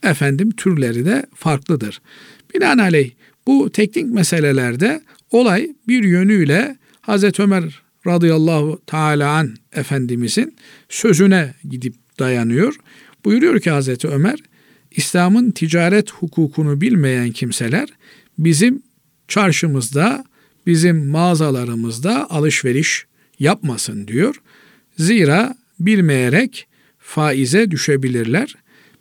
Efendim 0.02 0.50
türleri 0.50 1.04
de 1.04 1.26
farklıdır. 1.34 2.00
Binaenaleyh 2.54 3.10
bu 3.46 3.70
teknik 3.70 4.06
meselelerde 4.06 5.02
olay 5.30 5.68
bir 5.88 6.04
yönüyle 6.04 6.76
Hazreti 7.00 7.42
Ömer 7.42 7.82
radıyallahu 8.06 8.80
teala 8.86 9.30
an 9.30 9.56
Efendimizin 9.72 10.56
sözüne 10.88 11.54
gidip 11.70 11.94
dayanıyor. 12.18 12.76
Buyuruyor 13.24 13.60
ki 13.60 13.70
Hazreti 13.70 14.08
Ömer, 14.08 14.38
İslam'ın 14.90 15.50
ticaret 15.50 16.10
hukukunu 16.10 16.80
bilmeyen 16.80 17.30
kimseler 17.30 17.88
bizim 18.38 18.82
çarşımızda, 19.28 20.24
bizim 20.66 21.06
mağazalarımızda 21.06 22.30
alışveriş 22.30 23.04
yapmasın 23.38 24.06
diyor. 24.06 24.34
Zira 24.98 25.56
bilmeyerek 25.80 26.66
faize 26.98 27.70
düşebilirler. 27.70 28.54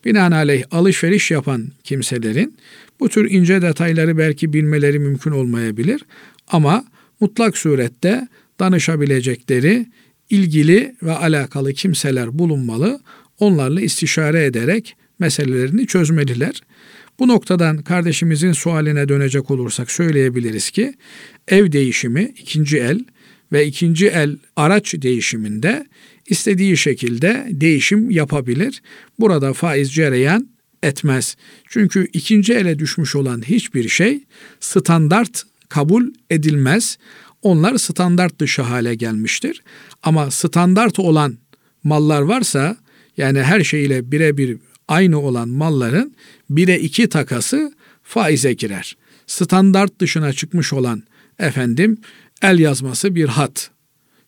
Binaenaleyh 0.05 0.63
alışveriş 0.71 1.31
yapan 1.31 1.71
kimselerin 1.83 2.57
bu 2.99 3.09
tür 3.09 3.31
ince 3.31 3.61
detayları 3.61 4.17
belki 4.17 4.53
bilmeleri 4.53 4.99
mümkün 4.99 5.31
olmayabilir 5.31 6.05
ama 6.47 6.85
mutlak 7.19 7.57
surette 7.57 8.27
danışabilecekleri 8.59 9.85
ilgili 10.29 10.95
ve 11.03 11.11
alakalı 11.11 11.73
kimseler 11.73 12.39
bulunmalı. 12.39 12.99
Onlarla 13.39 13.81
istişare 13.81 14.45
ederek 14.45 14.95
meselelerini 15.19 15.87
çözmeliler. 15.87 16.61
Bu 17.19 17.27
noktadan 17.27 17.77
kardeşimizin 17.77 18.51
sualine 18.51 19.09
dönecek 19.09 19.51
olursak 19.51 19.91
söyleyebiliriz 19.91 20.69
ki 20.69 20.93
ev 21.49 21.71
değişimi 21.71 22.33
ikinci 22.37 22.77
el 22.77 22.99
ve 23.51 23.65
ikinci 23.65 24.07
el 24.07 24.37
araç 24.55 24.95
değişiminde 24.97 25.87
istediği 26.25 26.77
şekilde 26.77 27.47
değişim 27.51 28.11
yapabilir. 28.11 28.81
Burada 29.19 29.53
faiz 29.53 29.93
cereyan 29.93 30.49
etmez. 30.83 31.35
Çünkü 31.67 32.07
ikinci 32.13 32.53
ele 32.53 32.79
düşmüş 32.79 33.15
olan 33.15 33.41
hiçbir 33.41 33.89
şey 33.89 34.23
standart 34.59 35.43
kabul 35.69 36.03
edilmez. 36.29 36.97
Onlar 37.41 37.77
standart 37.77 38.39
dışı 38.39 38.61
hale 38.61 38.95
gelmiştir. 38.95 39.63
Ama 40.03 40.31
standart 40.31 40.99
olan 40.99 41.37
mallar 41.83 42.21
varsa 42.21 42.77
yani 43.17 43.41
her 43.41 43.63
şeyle 43.63 44.11
birebir 44.11 44.57
aynı 44.87 45.21
olan 45.21 45.49
malların 45.49 46.15
bire 46.49 46.79
iki 46.79 47.09
takası 47.09 47.73
faize 48.03 48.53
girer. 48.53 48.97
Standart 49.27 49.99
dışına 49.99 50.33
çıkmış 50.33 50.73
olan 50.73 51.03
efendim 51.39 51.97
el 52.41 52.59
yazması 52.59 53.15
bir 53.15 53.27
hat 53.27 53.71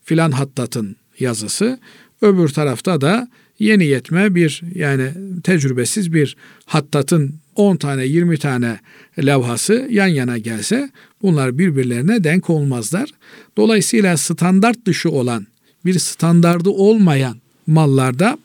filan 0.03 0.32
hattatın 0.32 0.96
yazısı 1.20 1.80
öbür 2.22 2.50
tarafta 2.50 3.01
da 3.01 3.27
yeni 3.60 3.86
yetme 3.86 4.36
bir 4.36 4.62
yani 4.75 5.12
tecrübesiz 5.44 6.13
bir 6.13 6.36
hattatın 6.65 7.36
10 7.56 7.75
tane 7.75 8.06
20 8.06 8.38
tane 8.38 8.80
levhası 9.25 9.88
yan 9.89 10.08
yana 10.08 10.38
gelse 10.38 10.89
bunlar 11.22 11.58
birbirlerine 11.58 12.24
denk 12.24 12.50
olmazlar. 12.50 13.10
Dolayısıyla 13.58 14.18
standart 14.18 14.86
dışı 14.86 15.12
olan 15.12 15.48
bir 15.86 16.00
standardı 16.00 16.70
olmayan 16.70 17.38
mallarda 17.68 18.38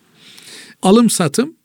alım 0.82 1.10
satım 1.10 1.55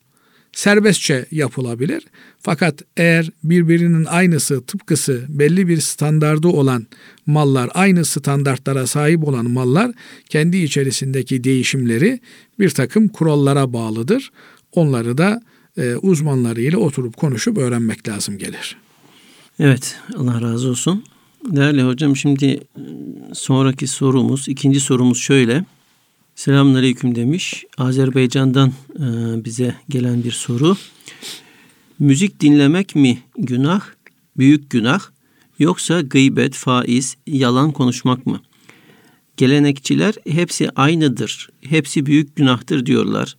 serbestçe 0.53 1.25
yapılabilir. 1.31 2.03
Fakat 2.39 2.81
eğer 2.97 3.29
birbirinin 3.43 4.05
aynısı, 4.05 4.65
tıpkısı 4.65 5.25
belli 5.29 5.67
bir 5.67 5.81
standardı 5.81 6.47
olan 6.47 6.87
mallar, 7.25 7.69
aynı 7.73 8.05
standartlara 8.05 8.87
sahip 8.87 9.27
olan 9.27 9.51
mallar 9.51 9.91
kendi 10.29 10.57
içerisindeki 10.57 11.43
değişimleri 11.43 12.19
bir 12.59 12.69
takım 12.69 13.07
kurallara 13.07 13.73
bağlıdır. 13.73 14.31
Onları 14.71 15.17
da 15.17 15.41
e, 15.77 15.95
uzmanlarıyla 15.95 16.79
oturup 16.79 17.17
konuşup 17.17 17.57
öğrenmek 17.57 18.07
lazım 18.07 18.37
gelir. 18.37 18.77
Evet, 19.59 19.95
Allah 20.15 20.41
razı 20.41 20.69
olsun. 20.69 21.03
Değerli 21.45 21.83
hocam 21.83 22.15
şimdi 22.15 22.45
e, 22.45 22.59
sonraki 23.33 23.87
sorumuz, 23.87 24.47
ikinci 24.47 24.79
sorumuz 24.79 25.17
şöyle. 25.17 25.65
Selamünaleyküm 26.41 27.15
demiş. 27.15 27.65
Azerbaycan'dan 27.77 28.73
e, 28.95 29.05
bize 29.45 29.75
gelen 29.89 30.23
bir 30.23 30.31
soru. 30.31 30.77
Müzik 31.99 32.39
dinlemek 32.39 32.95
mi 32.95 33.19
günah, 33.37 33.81
büyük 34.37 34.69
günah 34.69 35.01
yoksa 35.59 36.01
gıybet, 36.01 36.55
faiz, 36.55 37.17
yalan 37.27 37.71
konuşmak 37.71 38.25
mı? 38.25 38.41
Gelenekçiler 39.37 40.13
hepsi 40.29 40.69
aynıdır, 40.69 41.49
hepsi 41.61 42.05
büyük 42.05 42.35
günahtır 42.35 42.85
diyorlar. 42.85 43.37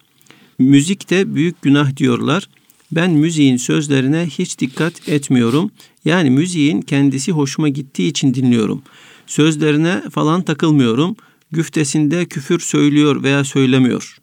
Müzik 0.59 1.11
de 1.11 1.35
büyük 1.35 1.62
günah 1.62 1.97
diyorlar. 1.97 2.49
Ben 2.92 3.11
müziğin 3.11 3.56
sözlerine 3.56 4.26
hiç 4.26 4.59
dikkat 4.59 5.09
etmiyorum. 5.09 5.71
Yani 6.04 6.30
müziğin 6.30 6.80
kendisi 6.80 7.32
hoşuma 7.32 7.68
gittiği 7.68 8.09
için 8.09 8.35
dinliyorum. 8.35 8.82
Sözlerine 9.26 10.02
falan 10.11 10.42
takılmıyorum.'' 10.42 11.31
Güftesinde 11.52 12.25
küfür 12.25 12.61
söylüyor 12.61 13.23
veya 13.23 13.44
söylemiyor. 13.44 14.18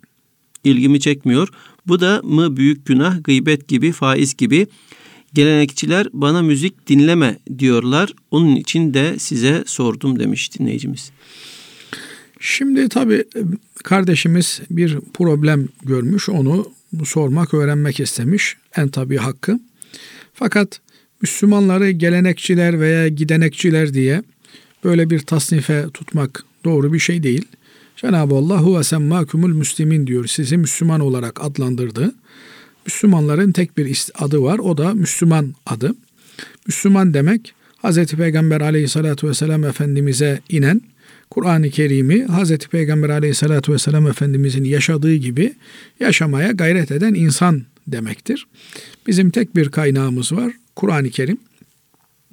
İlgimi 0.64 1.00
çekmiyor. 1.00 1.50
Bu 1.88 2.00
da 2.00 2.22
mı 2.24 2.58
büyük 2.58 2.86
günah, 2.86 3.24
gıybet 3.24 3.68
gibi, 3.68 3.92
faiz 3.92 4.38
gibi. 4.38 4.68
Gelenekçiler 5.34 6.08
bana 6.14 6.42
müzik 6.42 6.88
dinleme 6.88 7.40
diyorlar. 7.60 8.14
Onun 8.32 8.56
için 8.56 8.94
de 8.94 9.20
size 9.20 9.64
sordum 9.68 10.20
demiş 10.20 10.60
dinleyicimiz. 10.60 11.12
Şimdi 12.40 12.90
tabii 12.90 13.24
kardeşimiz 13.84 14.62
bir 14.70 15.00
problem 15.14 15.68
görmüş. 15.84 16.30
Onu 16.30 16.72
sormak, 17.06 17.54
öğrenmek 17.54 18.00
istemiş. 18.00 18.58
En 18.76 18.88
tabii 18.88 19.18
hakkı. 19.18 19.60
Fakat 20.34 20.82
Müslümanları 21.22 21.92
gelenekçiler 21.92 22.80
veya 22.80 23.08
gidenekçiler 23.08 23.94
diye 23.94 24.24
böyle 24.84 25.10
bir 25.10 25.20
tasnife 25.20 25.86
tutmak 25.94 26.44
doğru 26.70 26.94
bir 26.94 27.00
şey 27.00 27.24
değil. 27.24 27.46
Cenab-ı 27.96 28.36
Allah 28.36 28.58
huve 28.62 28.84
semmâkumul 28.84 29.54
müslimin 29.54 30.08
diyor. 30.08 30.26
Sizi 30.26 30.58
Müslüman 30.58 31.00
olarak 31.00 31.44
adlandırdı. 31.44 32.14
Müslümanların 32.86 33.52
tek 33.52 33.78
bir 33.78 34.06
adı 34.16 34.42
var. 34.42 34.60
O 34.60 34.78
da 34.78 34.94
Müslüman 34.94 35.56
adı. 35.66 35.96
Müslüman 36.68 37.14
demek 37.14 37.54
Hz. 37.84 38.06
Peygamber 38.06 38.62
aleyhissalatü 38.62 39.28
vesselam 39.28 39.64
Efendimiz'e 39.64 40.40
inen 40.50 40.82
Kur'an-ı 41.30 41.70
Kerim'i 41.70 42.28
Hz. 42.28 42.58
Peygamber 42.58 43.10
aleyhissalatü 43.10 43.74
vesselam 43.74 44.08
Efendimiz'in 44.08 44.64
yaşadığı 44.64 45.16
gibi 45.16 45.54
yaşamaya 46.00 46.52
gayret 46.52 46.92
eden 46.92 47.14
insan 47.14 47.64
demektir. 47.88 48.48
Bizim 49.08 49.30
tek 49.30 49.56
bir 49.56 49.70
kaynağımız 49.70 50.32
var. 50.32 50.54
Kur'an-ı 50.76 51.10
Kerim. 51.10 51.38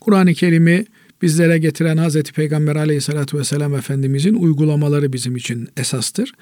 Kur'an-ı 0.01 0.35
Kerim'i 0.35 0.87
bizlere 1.23 1.59
getiren 1.59 2.09
Hz. 2.09 2.23
Peygamber 2.23 2.77
aleyhissalatü 2.77 3.39
vesselam 3.39 3.75
Efendimizin 3.75 4.35
uygulamaları 4.35 5.13
bizim 5.13 5.37
için 5.37 5.69
esastır. 5.77 6.33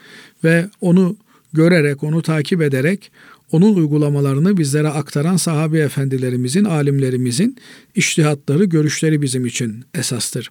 Ve 0.45 0.67
onu 0.81 1.17
görerek, 1.53 2.03
onu 2.03 2.23
takip 2.23 2.63
ederek 2.63 3.11
onun 3.53 3.75
uygulamalarını 3.75 4.57
bizlere 4.57 4.89
aktaran 4.89 5.37
sahabe 5.37 5.79
efendilerimizin, 5.79 6.65
alimlerimizin 6.65 7.57
iştihatları, 7.95 8.65
görüşleri 8.65 9.23
bizim 9.23 9.47
için 9.47 9.85
esastır. 9.95 10.51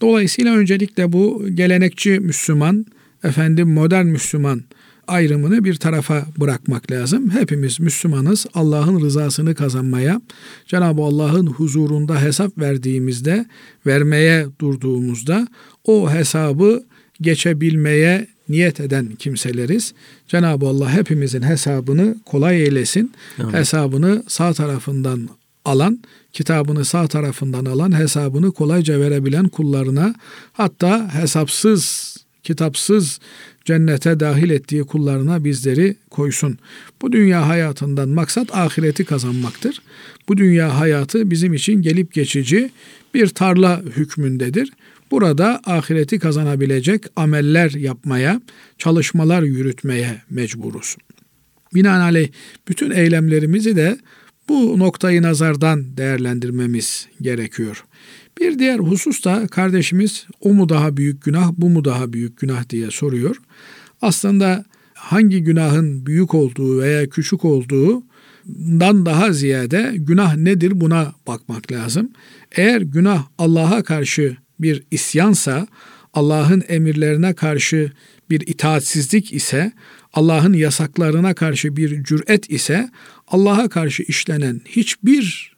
Dolayısıyla 0.00 0.56
öncelikle 0.56 1.12
bu 1.12 1.46
gelenekçi 1.54 2.10
Müslüman, 2.10 2.86
efendim 3.24 3.68
modern 3.68 4.06
Müslüman 4.06 4.62
ayrımını 5.08 5.64
bir 5.64 5.74
tarafa 5.74 6.26
bırakmak 6.36 6.90
lazım. 6.90 7.30
Hepimiz 7.30 7.80
Müslümanız. 7.80 8.46
Allah'ın 8.54 9.00
rızasını 9.00 9.54
kazanmaya, 9.54 10.20
Cenab-ı 10.66 11.02
Allah'ın 11.02 11.46
huzurunda 11.46 12.22
hesap 12.22 12.58
verdiğimizde, 12.58 13.46
vermeye 13.86 14.46
durduğumuzda 14.60 15.48
o 15.84 16.10
hesabı 16.10 16.84
geçebilmeye 17.20 18.26
niyet 18.48 18.80
eden 18.80 19.08
kimseleriz. 19.18 19.94
Cenab-ı 20.28 20.66
Allah 20.66 20.92
hepimizin 20.92 21.42
hesabını 21.42 22.16
kolay 22.26 22.62
eylesin. 22.62 23.12
Amin. 23.38 23.52
Hesabını 23.52 24.22
sağ 24.28 24.52
tarafından 24.52 25.28
alan, 25.64 25.98
kitabını 26.32 26.84
sağ 26.84 27.08
tarafından 27.08 27.64
alan, 27.64 27.98
hesabını 27.98 28.52
kolayca 28.52 29.00
verebilen 29.00 29.48
kullarına 29.48 30.14
hatta 30.52 31.14
hesapsız, 31.14 32.16
kitapsız 32.42 33.20
cennete 33.64 34.20
dahil 34.20 34.50
ettiği 34.50 34.84
kullarına 34.84 35.44
bizleri 35.44 35.96
koysun. 36.10 36.58
Bu 37.02 37.12
dünya 37.12 37.48
hayatından 37.48 38.08
maksat 38.08 38.54
ahireti 38.56 39.04
kazanmaktır. 39.04 39.82
Bu 40.28 40.36
dünya 40.36 40.80
hayatı 40.80 41.30
bizim 41.30 41.54
için 41.54 41.82
gelip 41.82 42.12
geçici 42.12 42.70
bir 43.14 43.28
tarla 43.28 43.82
hükmündedir. 43.82 44.72
Burada 45.10 45.60
ahireti 45.66 46.18
kazanabilecek 46.18 47.04
ameller 47.16 47.70
yapmaya, 47.70 48.40
çalışmalar 48.78 49.42
yürütmeye 49.42 50.22
mecburuz. 50.30 50.96
Binaenaleyh 51.74 52.28
bütün 52.68 52.90
eylemlerimizi 52.90 53.76
de 53.76 53.98
bu 54.48 54.78
noktayı 54.78 55.22
nazardan 55.22 55.96
değerlendirmemiz 55.96 57.08
gerekiyor. 57.20 57.84
Bir 58.40 58.58
diğer 58.58 58.78
husus 58.78 59.24
da 59.24 59.46
kardeşimiz 59.46 60.26
o 60.40 60.54
mu 60.54 60.68
daha 60.68 60.96
büyük 60.96 61.22
günah, 61.22 61.52
bu 61.56 61.68
mu 61.68 61.84
daha 61.84 62.12
büyük 62.12 62.38
günah 62.38 62.68
diye 62.68 62.90
soruyor. 62.90 63.36
Aslında 64.02 64.64
hangi 64.94 65.42
günahın 65.42 66.06
büyük 66.06 66.34
olduğu 66.34 66.80
veya 66.80 67.08
küçük 67.08 67.44
olduğundan 67.44 69.06
daha 69.06 69.32
ziyade 69.32 69.94
günah 69.96 70.36
nedir 70.36 70.80
buna 70.80 71.12
bakmak 71.26 71.72
lazım. 71.72 72.10
Eğer 72.52 72.80
günah 72.80 73.26
Allah'a 73.38 73.82
karşı 73.82 74.36
bir 74.60 74.82
isyansa, 74.90 75.66
Allah'ın 76.14 76.62
emirlerine 76.68 77.34
karşı 77.34 77.92
bir 78.30 78.40
itaatsizlik 78.40 79.32
ise, 79.32 79.72
Allah'ın 80.12 80.52
yasaklarına 80.52 81.34
karşı 81.34 81.76
bir 81.76 82.04
cüret 82.04 82.50
ise, 82.50 82.90
Allah'a 83.28 83.68
karşı 83.68 84.02
işlenen 84.02 84.60
hiçbir 84.66 85.56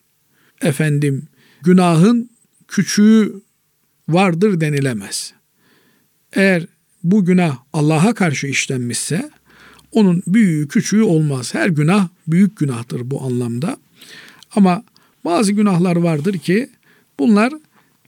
efendim 0.63 1.29
günahın 1.63 2.31
küçüğü 2.69 3.33
vardır 4.09 4.61
denilemez. 4.61 5.33
Eğer 6.33 6.67
bu 7.03 7.25
günah 7.25 7.59
Allah'a 7.73 8.15
karşı 8.15 8.47
işlenmişse 8.47 9.31
onun 9.93 10.23
büyüğü 10.27 10.69
küçüğü 10.69 11.03
olmaz. 11.03 11.55
Her 11.55 11.69
günah 11.69 12.09
büyük 12.27 12.57
günahtır 12.57 13.11
bu 13.11 13.23
anlamda. 13.23 13.77
Ama 14.57 14.85
bazı 15.25 15.53
günahlar 15.53 15.97
vardır 15.97 16.39
ki 16.39 16.71
bunlar 17.19 17.53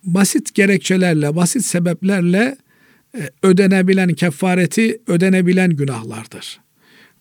basit 0.04 0.54
gerekçelerle, 0.54 1.36
basit 1.36 1.64
sebeplerle 1.64 2.56
e, 3.18 3.30
ödenebilen, 3.42 4.14
kefareti 4.14 5.00
ödenebilen 5.06 5.70
günahlardır. 5.70 6.60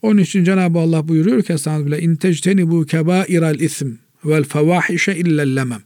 Onun 0.02 0.22
için 0.22 0.44
Cenab-ı 0.44 0.80
Allah 0.80 1.08
buyuruyor 1.08 1.44
ki 1.44 1.54
Estağfirullah 1.54 2.00
in 2.00 2.16
tectenibu 2.16 2.86
kebairal 2.86 3.60
ism 3.60 3.88
vel 4.26 4.44
fevahişe 4.44 5.16
illellemem. 5.16 5.82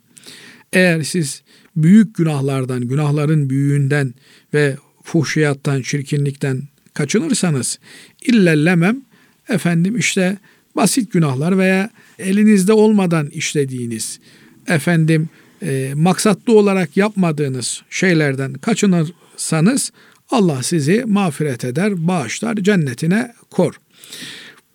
Eğer 0.73 1.01
siz 1.01 1.41
büyük 1.75 2.15
günahlardan, 2.15 2.88
günahların 2.88 3.49
büyüğünden 3.49 4.13
ve 4.53 4.77
fuhşiyattan, 5.03 5.81
çirkinlikten 5.81 6.62
kaçınırsanız 6.93 7.79
illellemem 8.25 9.01
efendim 9.49 9.97
işte 9.97 10.38
basit 10.75 11.12
günahlar 11.12 11.57
veya 11.57 11.89
elinizde 12.19 12.73
olmadan 12.73 13.27
işlediğiniz 13.27 14.19
efendim 14.67 15.29
e, 15.62 15.91
maksatlı 15.95 16.57
olarak 16.57 16.97
yapmadığınız 16.97 17.81
şeylerden 17.89 18.53
kaçınırsanız 18.53 19.91
Allah 20.29 20.63
sizi 20.63 21.03
mağfiret 21.07 21.65
eder, 21.65 22.07
bağışlar, 22.07 22.55
cennetine 22.55 23.34
kor. 23.49 23.73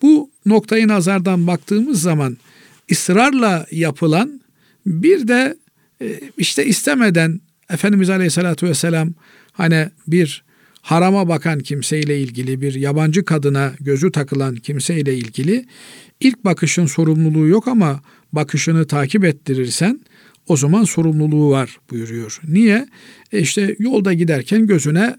Bu 0.03 0.31
noktayı 0.47 0.89
nazardan 0.89 1.47
baktığımız 1.47 2.03
zaman 2.03 2.37
ısrarla 2.93 3.67
yapılan 3.71 4.41
bir 4.87 5.29
de 5.29 5.57
işte 6.39 6.67
istemeden 6.67 7.41
Efendimiz 7.71 8.11
Aleyhisselatü 8.11 8.67
Vesselam 8.67 9.15
hani 9.53 9.89
bir 10.07 10.45
harama 10.83 11.29
bakan 11.29 11.61
kimseyle 11.61 12.21
ilgili 12.21 12.61
bir 12.61 12.75
yabancı 12.75 13.25
kadına 13.25 13.73
gözü 13.81 14.13
takılan 14.13 14.57
kimseyle 14.57 15.15
ilgili 15.15 15.67
ilk 16.21 16.45
bakışın 16.45 16.87
sorumluluğu 16.87 17.47
yok 17.47 17.69
ama 17.69 18.03
bakışını 18.33 18.87
takip 18.87 19.25
ettirirsen 19.25 20.01
o 20.49 20.57
zaman 20.57 20.85
sorumluluğu 20.85 21.51
var 21.51 21.79
buyuruyor. 21.91 22.41
Niye? 22.49 22.89
E 23.33 23.39
işte 23.41 23.77
yolda 23.79 24.13
giderken 24.13 24.67
gözüne 24.67 25.17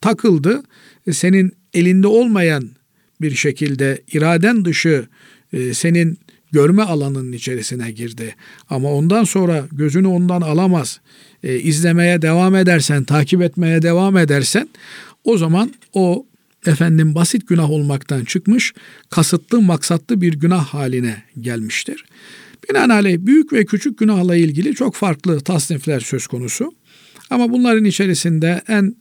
takıldı. 0.00 0.62
E 1.06 1.12
senin 1.12 1.52
elinde 1.74 2.06
olmayan 2.06 2.70
bir 3.20 3.34
şekilde 3.34 4.02
iraden 4.12 4.64
dışı 4.64 5.06
e, 5.52 5.74
senin 5.74 6.18
görme 6.52 6.82
alanının 6.82 7.32
içerisine 7.32 7.90
girdi. 7.90 8.34
Ama 8.70 8.92
ondan 8.92 9.24
sonra 9.24 9.68
gözünü 9.72 10.06
ondan 10.06 10.40
alamaz. 10.40 11.00
E, 11.42 11.58
izlemeye 11.58 12.22
devam 12.22 12.54
edersen, 12.56 13.04
takip 13.04 13.42
etmeye 13.42 13.82
devam 13.82 14.16
edersen 14.16 14.68
o 15.24 15.38
zaman 15.38 15.74
o 15.92 16.26
efendim 16.66 17.14
basit 17.14 17.48
günah 17.48 17.70
olmaktan 17.70 18.24
çıkmış, 18.24 18.74
kasıtlı 19.10 19.62
maksatlı 19.62 20.20
bir 20.20 20.34
günah 20.34 20.66
haline 20.66 21.22
gelmiştir. 21.40 22.04
Binaenaleyh 22.68 23.18
büyük 23.18 23.52
ve 23.52 23.64
küçük 23.64 23.98
günahla 23.98 24.36
ilgili 24.36 24.74
çok 24.74 24.94
farklı 24.94 25.40
tasnifler 25.40 26.00
söz 26.00 26.26
konusu. 26.26 26.72
Ama 27.30 27.50
bunların 27.50 27.84
içerisinde 27.84 28.62
en 28.68 28.96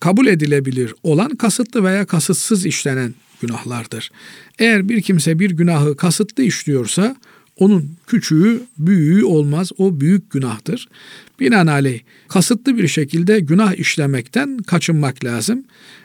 kabul 0.00 0.26
edilebilir 0.26 0.94
olan 1.02 1.30
kasıtlı 1.30 1.84
veya 1.84 2.04
kasıtsız 2.04 2.66
işlenen 2.66 3.14
günahlardır. 3.40 4.10
Eğer 4.58 4.88
bir 4.88 5.02
kimse 5.02 5.38
bir 5.38 5.50
günahı 5.50 5.96
kasıtlı 5.96 6.42
işliyorsa 6.42 7.16
onun 7.60 7.96
küçüğü, 8.06 8.62
büyüğü 8.78 9.24
olmaz. 9.24 9.70
O 9.78 10.00
büyük 10.00 10.30
günahtır. 10.30 10.88
Binaenaleyh 11.40 12.00
kasıtlı 12.28 12.76
bir 12.76 12.88
şekilde 12.88 13.40
günah 13.40 13.74
işlemekten 13.74 14.58
kaçınmak 14.58 15.24
lazım. 15.24 15.64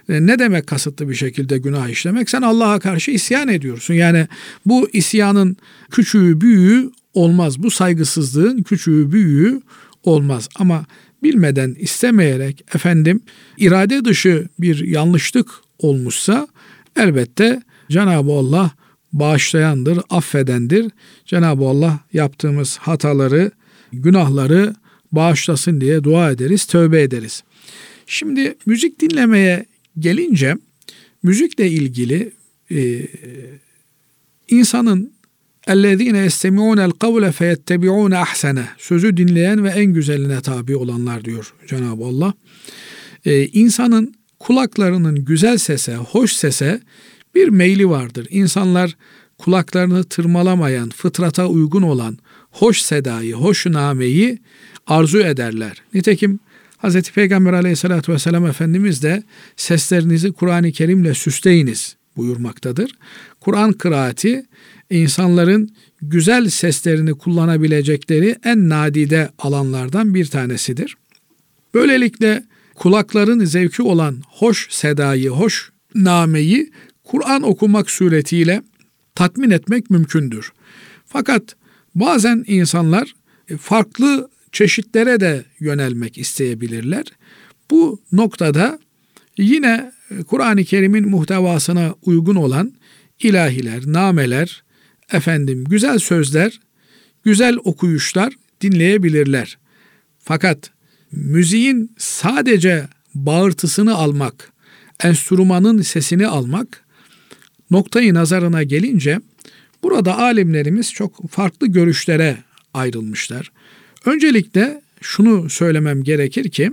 E, 0.09 0.25
ne 0.25 0.39
demek 0.39 0.67
kasıtlı 0.67 1.09
bir 1.09 1.15
şekilde 1.15 1.57
günah 1.57 1.89
işlemek? 1.89 2.29
Sen 2.29 2.41
Allah'a 2.41 2.79
karşı 2.79 3.11
isyan 3.11 3.47
ediyorsun. 3.47 3.93
Yani 3.93 4.27
bu 4.65 4.89
isyanın 4.93 5.57
küçüğü, 5.91 6.41
büyüğü 6.41 6.91
olmaz. 7.13 7.63
Bu 7.63 7.71
saygısızlığın 7.71 8.63
küçüğü, 8.63 9.11
büyüğü 9.11 9.61
olmaz. 10.03 10.49
Ama 10.55 10.85
bilmeden, 11.23 11.75
istemeyerek 11.79 12.65
efendim 12.75 13.21
irade 13.57 14.05
dışı 14.05 14.47
bir 14.59 14.87
yanlışlık 14.87 15.49
olmuşsa 15.79 16.47
elbette 16.96 17.62
Cenab-ı 17.90 18.32
Allah 18.32 18.70
bağışlayandır, 19.12 20.00
affedendir. 20.10 20.90
Cenab-ı 21.26 21.64
Allah 21.64 22.00
yaptığımız 22.12 22.76
hataları, 22.76 23.50
günahları 23.92 24.74
bağışlasın 25.12 25.80
diye 25.80 26.04
dua 26.04 26.30
ederiz, 26.30 26.64
tövbe 26.64 27.02
ederiz. 27.02 27.42
Şimdi 28.06 28.54
müzik 28.66 29.00
dinlemeye 29.00 29.66
gelince 29.98 30.56
müzikle 31.22 31.70
ilgili 31.70 32.32
e, 32.70 33.06
insanın 34.48 35.12
اَلَّذ۪ينَ 35.66 36.26
يَسْتَمِعُونَ 36.26 36.90
الْقَوْلَ 36.90 37.32
فَيَتَّبِعُونَ 37.32 38.14
اَحْسَنَ 38.24 38.64
Sözü 38.78 39.16
dinleyen 39.16 39.64
ve 39.64 39.68
en 39.68 39.92
güzeline 39.92 40.40
tabi 40.40 40.76
olanlar 40.76 41.24
diyor 41.24 41.54
Cenab-ı 41.68 42.04
Allah. 42.04 42.34
Ee, 43.24 43.46
insanın 43.46 44.14
kulaklarının 44.45 45.25
güzel 45.25 45.57
sese, 45.57 45.95
hoş 45.95 46.33
sese 46.33 46.81
bir 47.35 47.47
meyli 47.47 47.89
vardır. 47.89 48.27
İnsanlar 48.29 48.97
kulaklarını 49.37 50.03
tırmalamayan, 50.03 50.89
fıtrata 50.89 51.47
uygun 51.47 51.81
olan 51.81 52.17
hoş 52.51 52.81
sedayı, 52.81 53.33
hoş 53.33 53.65
nameyi 53.65 54.39
arzu 54.87 55.19
ederler. 55.19 55.81
Nitekim 55.93 56.39
Hz. 56.83 57.01
Peygamber 57.01 57.53
aleyhissalatü 57.53 58.13
vesselam 58.13 58.45
Efendimiz 58.45 59.03
de 59.03 59.23
seslerinizi 59.55 60.31
Kur'an-ı 60.31 60.71
Kerim'le 60.71 61.13
süsleyiniz 61.13 61.95
buyurmaktadır. 62.17 62.91
Kur'an 63.39 63.73
kıraati 63.73 64.45
insanların 64.89 65.69
güzel 66.01 66.49
seslerini 66.49 67.13
kullanabilecekleri 67.13 68.35
en 68.43 68.69
nadide 68.69 69.29
alanlardan 69.39 70.15
bir 70.15 70.25
tanesidir. 70.25 70.95
Böylelikle 71.73 72.43
kulakların 72.75 73.45
zevki 73.45 73.81
olan 73.81 74.21
hoş 74.27 74.71
sedayı, 74.71 75.29
hoş 75.29 75.71
nameyi 75.95 76.71
Kur'an 77.03 77.43
okumak 77.43 77.91
suretiyle 77.91 78.63
tatmin 79.15 79.51
etmek 79.51 79.89
mümkündür. 79.89 80.51
Fakat 81.05 81.55
bazen 81.95 82.43
insanlar 82.47 83.15
farklı 83.59 84.29
çeşitlere 84.51 85.19
de 85.19 85.45
yönelmek 85.59 86.17
isteyebilirler. 86.17 87.05
Bu 87.71 88.01
noktada 88.11 88.79
yine 89.37 89.91
Kur'an-ı 90.27 90.63
Kerim'in 90.63 91.09
muhtevasına 91.09 91.95
uygun 92.01 92.35
olan 92.35 92.73
ilahiler, 93.19 93.81
nameler, 93.85 94.63
efendim 95.11 95.63
güzel 95.63 95.99
sözler, 95.99 96.59
güzel 97.23 97.57
okuyuşlar 97.63 98.33
dinleyebilirler. 98.61 99.57
Fakat 100.19 100.71
müziğin 101.15 101.91
sadece 101.97 102.87
bağırtısını 103.15 103.95
almak, 103.95 104.51
enstrümanın 105.03 105.81
sesini 105.81 106.27
almak 106.27 106.83
noktayı 107.71 108.13
nazarına 108.13 108.63
gelince 108.63 109.19
burada 109.83 110.17
alimlerimiz 110.17 110.93
çok 110.93 111.29
farklı 111.29 111.67
görüşlere 111.67 112.37
ayrılmışlar. 112.73 113.51
Öncelikle 114.05 114.81
şunu 115.01 115.49
söylemem 115.49 116.03
gerekir 116.03 116.49
ki 116.49 116.71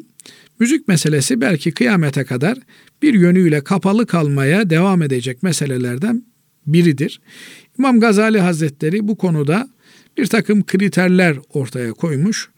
müzik 0.58 0.88
meselesi 0.88 1.40
belki 1.40 1.72
kıyamete 1.72 2.24
kadar 2.24 2.58
bir 3.02 3.14
yönüyle 3.14 3.64
kapalı 3.64 4.06
kalmaya 4.06 4.70
devam 4.70 5.02
edecek 5.02 5.42
meselelerden 5.42 6.24
biridir. 6.66 7.20
İmam 7.78 8.00
Gazali 8.00 8.40
Hazretleri 8.40 9.08
bu 9.08 9.16
konuda 9.16 9.68
bir 10.16 10.26
takım 10.26 10.66
kriterler 10.66 11.36
ortaya 11.54 11.92
koymuş 11.92 12.48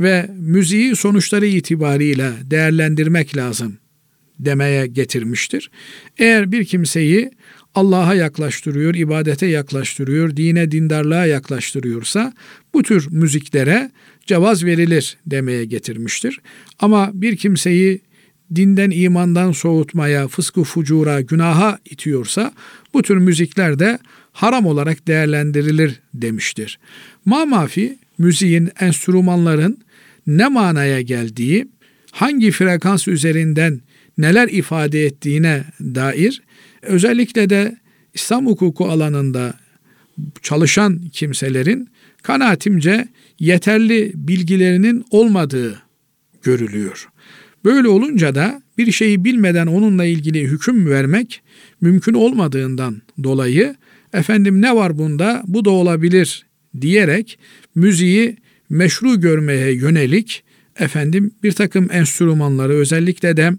ve 0.00 0.30
müziği 0.38 0.96
sonuçları 0.96 1.46
itibariyle 1.46 2.32
değerlendirmek 2.42 3.36
lazım 3.36 3.78
demeye 4.38 4.86
getirmiştir. 4.86 5.70
Eğer 6.18 6.52
bir 6.52 6.64
kimseyi 6.64 7.30
Allah'a 7.74 8.14
yaklaştırıyor, 8.14 8.94
ibadete 8.94 9.46
yaklaştırıyor, 9.46 10.36
dine 10.36 10.70
dindarlığa 10.70 11.26
yaklaştırıyorsa 11.26 12.32
bu 12.74 12.82
tür 12.82 13.06
müziklere 13.10 13.90
cevaz 14.26 14.64
verilir 14.64 15.16
demeye 15.26 15.64
getirmiştir. 15.64 16.40
Ama 16.78 17.10
bir 17.14 17.36
kimseyi 17.36 18.00
dinden 18.54 18.90
imandan 18.90 19.52
soğutmaya, 19.52 20.28
fıskı 20.28 20.62
fucura, 20.62 21.20
günaha 21.20 21.78
itiyorsa 21.84 22.52
bu 22.94 23.02
tür 23.02 23.16
müzikler 23.16 23.78
de 23.78 23.98
haram 24.34 24.66
olarak 24.66 25.06
değerlendirilir 25.08 26.00
demiştir. 26.14 26.78
Mamafi 27.24 27.98
müziğin, 28.18 28.70
enstrümanların 28.80 29.78
ne 30.26 30.48
manaya 30.48 31.00
geldiği, 31.00 31.68
hangi 32.10 32.50
frekans 32.50 33.08
üzerinden 33.08 33.80
neler 34.18 34.48
ifade 34.48 35.04
ettiğine 35.04 35.64
dair 35.80 36.42
özellikle 36.82 37.50
de 37.50 37.76
İslam 38.14 38.46
hukuku 38.46 38.84
alanında 38.84 39.54
çalışan 40.42 41.00
kimselerin 41.12 41.88
kanaatimce 42.22 43.08
yeterli 43.38 44.12
bilgilerinin 44.14 45.04
olmadığı 45.10 45.82
görülüyor. 46.42 47.08
Böyle 47.64 47.88
olunca 47.88 48.34
da 48.34 48.62
bir 48.78 48.92
şeyi 48.92 49.24
bilmeden 49.24 49.66
onunla 49.66 50.04
ilgili 50.04 50.42
hüküm 50.42 50.86
vermek 50.86 51.42
mümkün 51.80 52.14
olmadığından 52.14 53.02
dolayı 53.24 53.76
efendim 54.14 54.62
ne 54.62 54.76
var 54.76 54.98
bunda 54.98 55.42
bu 55.46 55.64
da 55.64 55.70
olabilir 55.70 56.46
diyerek 56.80 57.38
müziği 57.74 58.36
meşru 58.70 59.20
görmeye 59.20 59.72
yönelik 59.74 60.44
efendim 60.78 61.34
bir 61.42 61.52
takım 61.52 61.88
enstrümanları 61.92 62.72
özellikle 62.72 63.36
de 63.36 63.52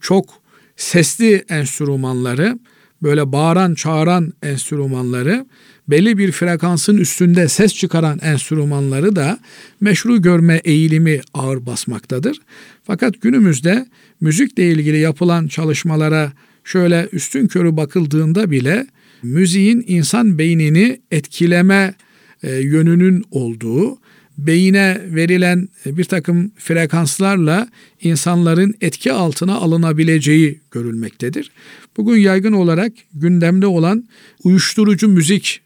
çok 0.00 0.42
sesli 0.76 1.44
enstrümanları 1.48 2.58
böyle 3.02 3.32
bağıran 3.32 3.74
çağıran 3.74 4.32
enstrümanları 4.42 5.46
belli 5.88 6.18
bir 6.18 6.32
frekansın 6.32 6.96
üstünde 6.96 7.48
ses 7.48 7.74
çıkaran 7.74 8.18
enstrümanları 8.22 9.16
da 9.16 9.38
meşru 9.80 10.22
görme 10.22 10.60
eğilimi 10.64 11.20
ağır 11.34 11.66
basmaktadır. 11.66 12.38
Fakat 12.84 13.20
günümüzde 13.20 13.86
müzikle 14.20 14.72
ilgili 14.72 14.98
yapılan 14.98 15.48
çalışmalara 15.48 16.32
şöyle 16.64 17.08
üstün 17.12 17.46
körü 17.46 17.76
bakıldığında 17.76 18.50
bile 18.50 18.86
müziğin 19.22 19.84
insan 19.86 20.38
beynini 20.38 21.00
etkileme 21.10 21.94
e, 22.42 22.54
yönünün 22.54 23.24
olduğu, 23.30 23.98
beyine 24.38 25.00
verilen 25.04 25.68
bir 25.86 26.04
takım 26.04 26.52
frekanslarla 26.56 27.68
insanların 28.00 28.74
etki 28.80 29.12
altına 29.12 29.54
alınabileceği 29.54 30.60
görülmektedir. 30.70 31.50
Bugün 31.96 32.16
yaygın 32.16 32.52
olarak 32.52 32.92
gündemde 33.14 33.66
olan 33.66 34.08
uyuşturucu 34.44 35.08
müzik 35.08 35.60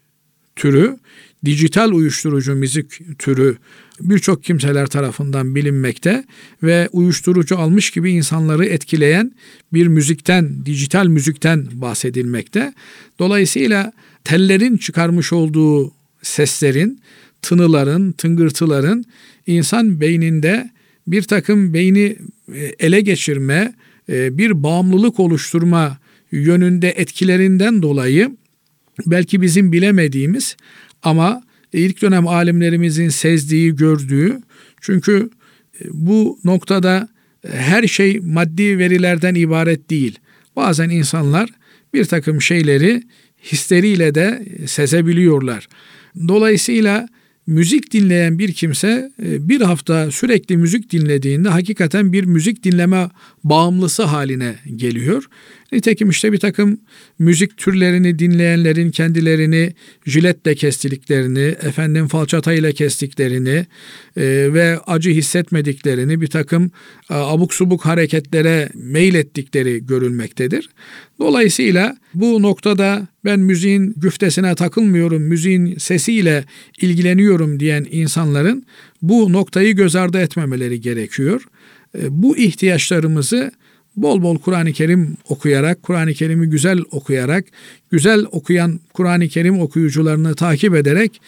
türü, 0.56 0.98
dijital 1.44 1.92
uyuşturucu 1.92 2.54
müzik 2.54 3.18
türü 3.18 3.56
birçok 4.00 4.44
kimseler 4.44 4.86
tarafından 4.86 5.54
bilinmekte 5.54 6.24
ve 6.62 6.88
uyuşturucu 6.92 7.58
almış 7.58 7.90
gibi 7.90 8.10
insanları 8.10 8.66
etkileyen 8.66 9.32
bir 9.72 9.86
müzikten, 9.86 10.66
dijital 10.66 11.06
müzikten 11.06 11.66
bahsedilmekte. 11.72 12.74
Dolayısıyla 13.18 13.92
tellerin 14.24 14.76
çıkarmış 14.76 15.32
olduğu 15.32 15.92
seslerin, 16.22 17.00
tınıların, 17.42 18.12
tıngırtıların 18.12 19.04
insan 19.46 20.00
beyninde 20.00 20.70
bir 21.06 21.22
takım 21.22 21.74
beyni 21.74 22.16
e, 22.54 22.72
ele 22.78 23.00
geçirme, 23.00 23.74
e, 24.08 24.38
bir 24.38 24.62
bağımlılık 24.62 25.20
oluşturma 25.20 25.98
yönünde 26.32 26.90
etkilerinden 26.90 27.82
dolayı 27.82 28.36
belki 29.06 29.42
bizim 29.42 29.72
bilemediğimiz 29.72 30.56
ama 31.02 31.42
ilk 31.72 32.02
dönem 32.02 32.28
alimlerimizin 32.28 33.08
sezdiği, 33.08 33.76
gördüğü 33.76 34.40
çünkü 34.80 35.30
e, 35.80 35.84
bu 35.92 36.38
noktada 36.44 37.08
her 37.52 37.86
şey 37.86 38.20
maddi 38.20 38.78
verilerden 38.78 39.34
ibaret 39.34 39.90
değil. 39.90 40.18
Bazen 40.56 40.90
insanlar 40.90 41.50
bir 41.94 42.04
takım 42.04 42.42
şeyleri 42.42 43.02
hisleriyle 43.42 44.14
de 44.14 44.44
sezebiliyorlar. 44.66 45.68
Dolayısıyla 46.28 47.08
müzik 47.46 47.92
dinleyen 47.92 48.38
bir 48.38 48.52
kimse 48.52 49.12
e, 49.22 49.48
bir 49.48 49.60
hafta 49.60 50.10
sürekli 50.10 50.56
müzik 50.56 50.92
dinlediğinde 50.92 51.48
hakikaten 51.48 52.12
bir 52.12 52.24
müzik 52.24 52.64
dinleme 52.64 53.10
bağımlısı 53.44 54.02
haline 54.02 54.54
geliyor. 54.76 55.28
Nitekim 55.76 56.10
işte 56.10 56.32
bir 56.32 56.38
takım 56.38 56.80
müzik 57.18 57.56
türlerini 57.56 58.18
dinleyenlerin 58.18 58.90
kendilerini 58.90 59.72
jiletle 60.06 60.54
kestiklerini, 60.54 61.40
efendim 61.40 62.08
falçata 62.08 62.52
ile 62.52 62.72
kestiklerini 62.72 63.66
e, 64.16 64.24
ve 64.54 64.78
acı 64.86 65.10
hissetmediklerini 65.10 66.20
bir 66.20 66.26
takım 66.26 66.70
e, 67.10 67.14
abuk 67.14 67.54
subuk 67.54 67.86
hareketlere 67.86 68.68
meylettikleri 68.74 69.86
görülmektedir. 69.86 70.68
Dolayısıyla 71.18 71.96
bu 72.14 72.42
noktada 72.42 73.08
ben 73.24 73.40
müziğin 73.40 73.94
güftesine 73.96 74.54
takılmıyorum, 74.54 75.22
müziğin 75.22 75.78
sesiyle 75.78 76.44
ilgileniyorum 76.80 77.60
diyen 77.60 77.86
insanların 77.90 78.66
bu 79.02 79.32
noktayı 79.32 79.76
göz 79.76 79.96
ardı 79.96 80.18
etmemeleri 80.18 80.80
gerekiyor. 80.80 81.42
E, 81.98 82.00
bu 82.22 82.36
ihtiyaçlarımızı 82.36 83.52
bol 83.96 84.22
bol 84.22 84.38
Kur'an-ı 84.38 84.72
Kerim 84.72 85.16
okuyarak, 85.28 85.82
Kur'an-ı 85.82 86.14
Kerim'i 86.14 86.50
güzel 86.50 86.78
okuyarak, 86.90 87.44
güzel 87.90 88.26
okuyan 88.30 88.80
Kur'an-ı 88.92 89.28
Kerim 89.28 89.60
okuyucularını 89.60 90.34
takip 90.34 90.74
ederek 90.74 91.20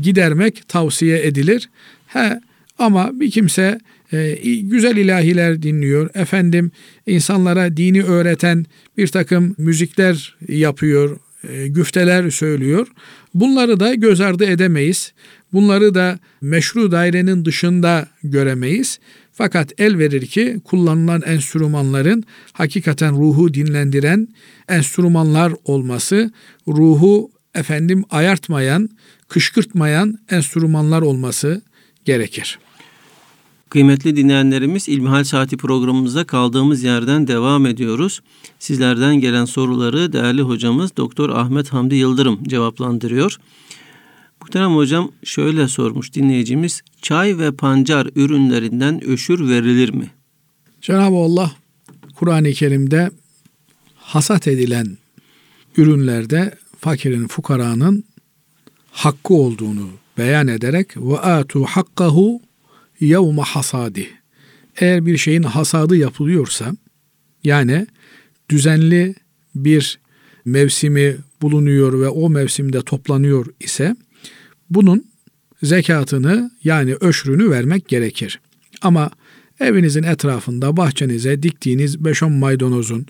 gidermek 0.00 0.68
tavsiye 0.68 1.26
edilir. 1.26 1.68
He, 2.06 2.40
ama 2.78 3.20
bir 3.20 3.30
kimse 3.30 3.78
e, 4.12 4.34
güzel 4.62 4.96
ilahiler 4.96 5.62
dinliyor, 5.62 6.10
efendim 6.14 6.70
insanlara 7.06 7.76
dini 7.76 8.02
öğreten 8.02 8.66
bir 8.96 9.06
takım 9.06 9.54
müzikler 9.58 10.36
yapıyor, 10.48 11.18
e, 11.48 11.68
güfteler 11.68 12.30
söylüyor. 12.30 12.86
Bunları 13.34 13.80
da 13.80 13.94
göz 13.94 14.20
ardı 14.20 14.44
edemeyiz. 14.44 15.12
Bunları 15.52 15.94
da 15.94 16.18
meşru 16.40 16.92
dairenin 16.92 17.44
dışında 17.44 18.08
göremeyiz. 18.22 18.98
Fakat 19.38 19.72
el 19.78 19.98
verir 19.98 20.26
ki 20.26 20.60
kullanılan 20.64 21.22
enstrümanların 21.26 22.24
hakikaten 22.52 23.16
ruhu 23.16 23.54
dinlendiren 23.54 24.28
enstrümanlar 24.68 25.52
olması, 25.64 26.32
ruhu 26.68 27.30
efendim 27.54 28.04
ayartmayan, 28.10 28.88
kışkırtmayan 29.28 30.18
enstrümanlar 30.30 31.02
olması 31.02 31.62
gerekir. 32.04 32.58
Kıymetli 33.70 34.16
dinleyenlerimiz 34.16 34.88
İlmihal 34.88 35.24
Saati 35.24 35.56
programımıza 35.56 36.24
kaldığımız 36.24 36.82
yerden 36.82 37.26
devam 37.26 37.66
ediyoruz. 37.66 38.20
Sizlerden 38.58 39.16
gelen 39.16 39.44
soruları 39.44 40.12
değerli 40.12 40.42
hocamız 40.42 40.96
Doktor 40.96 41.30
Ahmet 41.30 41.72
Hamdi 41.72 41.94
Yıldırım 41.94 42.44
cevaplandırıyor. 42.44 43.38
Muhterem 44.46 44.76
hocam 44.76 45.12
şöyle 45.24 45.68
sormuş 45.68 46.14
dinleyicimiz. 46.14 46.82
Çay 47.02 47.38
ve 47.38 47.52
pancar 47.52 48.08
ürünlerinden 48.14 49.04
öşür 49.04 49.48
verilir 49.48 49.94
mi? 49.94 50.10
Cenab-ı 50.80 51.16
Allah 51.16 51.52
Kur'an-ı 52.14 52.52
Kerim'de 52.52 53.10
hasat 53.96 54.48
edilen 54.48 54.98
ürünlerde 55.76 56.54
fakirin, 56.80 57.26
fukaranın 57.26 58.04
hakkı 58.90 59.34
olduğunu 59.34 59.88
beyan 60.18 60.48
ederek 60.48 60.96
ve 60.96 61.18
atu 61.18 61.64
hakkahu 61.64 62.40
yevme 63.00 63.42
hasadi. 63.42 64.08
Eğer 64.76 65.06
bir 65.06 65.16
şeyin 65.16 65.42
hasadı 65.42 65.96
yapılıyorsa 65.96 66.72
yani 67.44 67.86
düzenli 68.50 69.14
bir 69.54 69.98
mevsimi 70.44 71.16
bulunuyor 71.42 72.00
ve 72.00 72.08
o 72.08 72.30
mevsimde 72.30 72.82
toplanıyor 72.82 73.46
ise 73.60 73.96
bunun 74.70 75.04
zekatını 75.62 76.50
yani 76.64 76.96
öşrünü 77.00 77.50
vermek 77.50 77.88
gerekir. 77.88 78.40
Ama 78.82 79.10
evinizin 79.60 80.02
etrafında 80.02 80.76
bahçenize 80.76 81.42
diktiğiniz 81.42 81.96
5-10 81.96 82.38
maydanozun, 82.38 83.06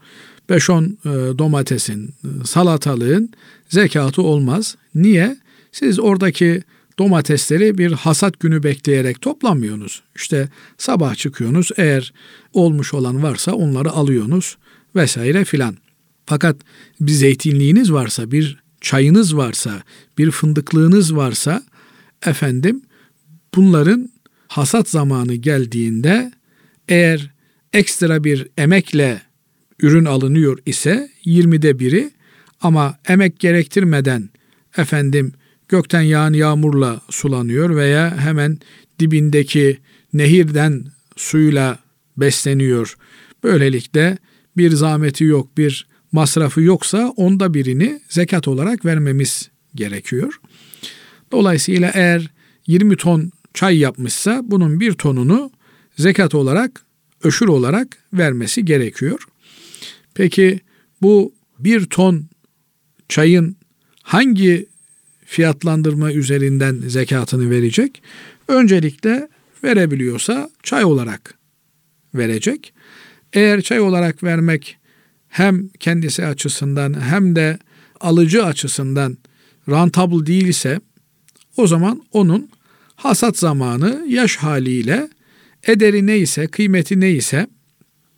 5-10 0.51 0.85
e, 0.85 1.39
domatesin, 1.39 2.15
salatalığın 2.45 3.31
zekatı 3.69 4.23
olmaz. 4.23 4.77
Niye? 4.95 5.37
Siz 5.73 5.99
oradaki 5.99 6.63
domatesleri 6.99 7.79
bir 7.79 7.93
hasat 7.93 8.41
günü 8.41 8.63
bekleyerek 8.63 9.21
toplamıyorsunuz. 9.21 10.03
İşte 10.17 10.49
sabah 10.79 11.15
çıkıyorsunuz 11.15 11.71
eğer 11.77 12.13
olmuş 12.53 12.95
olan 12.95 13.23
varsa 13.23 13.53
onları 13.53 13.91
alıyorsunuz 13.91 14.57
vesaire 14.97 15.45
filan. 15.45 15.77
Fakat 16.27 16.57
bir 17.01 17.13
zeytinliğiniz 17.13 17.93
varsa, 17.93 18.31
bir 18.31 18.66
çayınız 18.87 19.37
varsa, 19.37 19.83
bir 20.19 20.31
fındıklığınız 20.31 21.17
varsa 21.17 21.63
efendim 22.27 22.83
bunların 23.55 24.11
hasat 24.49 24.89
zamanı 24.89 25.35
geldiğinde 25.35 26.33
eğer 26.89 27.31
ekstra 27.73 28.25
bir 28.25 28.49
emekle 28.59 29.23
ürün 29.81 30.05
alınıyor 30.05 30.59
ise 30.67 31.11
20'de 31.25 31.79
biri 31.79 32.11
ama 32.61 32.99
emek 33.09 33.41
gerektirmeden 33.41 34.29
efendim 34.77 35.33
gökten 35.69 36.03
yağan 36.03 36.33
yağmurla 36.33 37.01
sulanıyor 37.11 37.77
veya 37.77 38.17
hemen 38.19 38.59
dibindeki 38.99 39.79
nehirden 40.13 40.85
suyla 41.17 41.79
besleniyor. 42.17 42.97
Böylelikle 43.45 44.19
bir 44.57 44.71
zahmeti 44.71 45.25
yok, 45.25 45.59
bir 45.59 45.87
masrafı 46.17 46.61
yoksa 46.61 47.13
onda 47.17 47.55
birini 47.55 48.01
zekat 48.09 48.49
olarak 48.49 48.85
vermemiz 48.85 49.51
gerekiyor. 49.75 50.41
Dolayısıyla 51.33 51.91
eğer 51.95 52.31
20 52.67 52.97
ton 52.97 53.33
çay 53.55 53.79
yapmışsa 53.79 54.41
bunun 54.45 54.81
bir 54.81 54.93
tonunu 54.93 55.51
zekat 55.99 56.35
olarak, 56.35 56.83
öşür 57.23 57.49
olarak 57.49 57.99
vermesi 58.13 58.65
gerekiyor. 58.65 59.25
Peki 60.15 60.61
bu 61.03 61.35
bir 61.59 61.87
ton 61.87 62.27
çayın 63.09 63.57
hangi 64.03 64.67
fiyatlandırma 65.25 66.13
üzerinden 66.13 66.81
zekatını 66.87 67.51
verecek? 67.51 68.03
Öncelikle 68.49 69.29
verebiliyorsa 69.65 70.51
çay 70.63 70.85
olarak 70.85 71.35
verecek. 72.15 72.73
Eğer 73.33 73.63
çay 73.63 73.81
olarak 73.81 74.23
vermek 74.23 74.79
hem 75.29 75.69
kendisi 75.69 76.27
açısından 76.27 77.01
hem 77.01 77.37
de 77.37 77.59
alıcı 78.01 78.45
açısından 78.45 79.17
rentable 79.69 80.27
değilse 80.27 80.81
o 81.57 81.67
zaman 81.67 82.03
onun 82.13 82.51
hasat 82.97 83.39
zamanı 83.39 84.05
yaş 84.09 84.37
haliyle 84.37 85.09
ederi 85.67 86.07
neyse, 86.07 86.47
kıymeti 86.47 87.01
neyse 87.01 87.47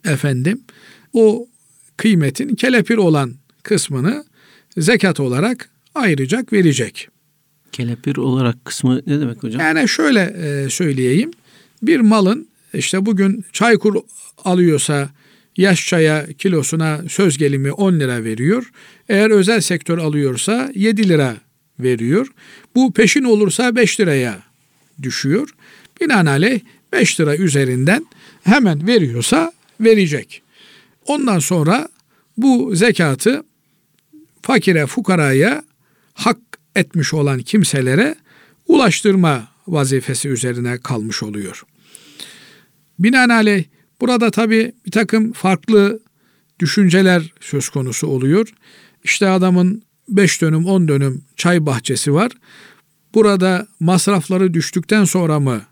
efendim 0.04 0.60
o 1.12 1.48
kıymetin 1.96 2.54
kelepir 2.54 2.96
olan 2.96 3.34
kısmını 3.62 4.24
zekat 4.78 5.20
olarak 5.20 5.70
ayıracak, 5.94 6.52
verecek. 6.52 7.08
Kelepir 7.72 8.16
olarak 8.16 8.64
kısmı 8.64 9.02
ne 9.06 9.20
demek 9.20 9.42
hocam? 9.42 9.60
Yani 9.60 9.88
şöyle 9.88 10.20
e, 10.20 10.70
söyleyeyim. 10.70 11.30
Bir 11.82 12.00
malın 12.00 12.48
işte 12.74 13.06
bugün 13.06 13.44
çaykur 13.52 13.94
alıyorsa 14.44 15.10
yaş 15.58 15.86
çaya 15.86 16.26
kilosuna 16.32 17.02
söz 17.08 17.38
gelimi 17.38 17.72
10 17.72 18.00
lira 18.00 18.24
veriyor. 18.24 18.70
Eğer 19.08 19.30
özel 19.30 19.60
sektör 19.60 19.98
alıyorsa 19.98 20.70
7 20.74 21.08
lira 21.08 21.36
veriyor. 21.80 22.26
Bu 22.74 22.92
peşin 22.92 23.24
olursa 23.24 23.76
5 23.76 24.00
liraya 24.00 24.42
düşüyor. 25.02 25.48
Binaenaleyh 26.00 26.60
5 26.92 27.20
lira 27.20 27.36
üzerinden 27.36 28.06
hemen 28.42 28.86
veriyorsa 28.86 29.52
verecek. 29.80 30.42
Ondan 31.06 31.38
sonra 31.38 31.88
bu 32.36 32.76
zekatı 32.76 33.42
fakire 34.42 34.86
fukaraya 34.86 35.62
hak 36.14 36.38
etmiş 36.76 37.14
olan 37.14 37.38
kimselere 37.38 38.14
ulaştırma 38.66 39.48
vazifesi 39.68 40.28
üzerine 40.28 40.78
kalmış 40.78 41.22
oluyor. 41.22 41.62
Binaenaleyh 42.98 43.64
burada 44.00 44.30
tabi 44.30 44.72
bir 44.86 44.90
takım 44.90 45.32
farklı 45.32 46.00
düşünceler 46.60 47.32
söz 47.40 47.68
konusu 47.68 48.06
oluyor. 48.06 48.48
İşte 49.04 49.28
adamın 49.28 49.82
5 50.08 50.42
dönüm 50.42 50.66
10 50.66 50.88
dönüm 50.88 51.24
çay 51.36 51.66
bahçesi 51.66 52.14
var. 52.14 52.32
Burada 53.14 53.66
masrafları 53.80 54.54
düştükten 54.54 55.04
sonra 55.04 55.40
mı 55.40 55.62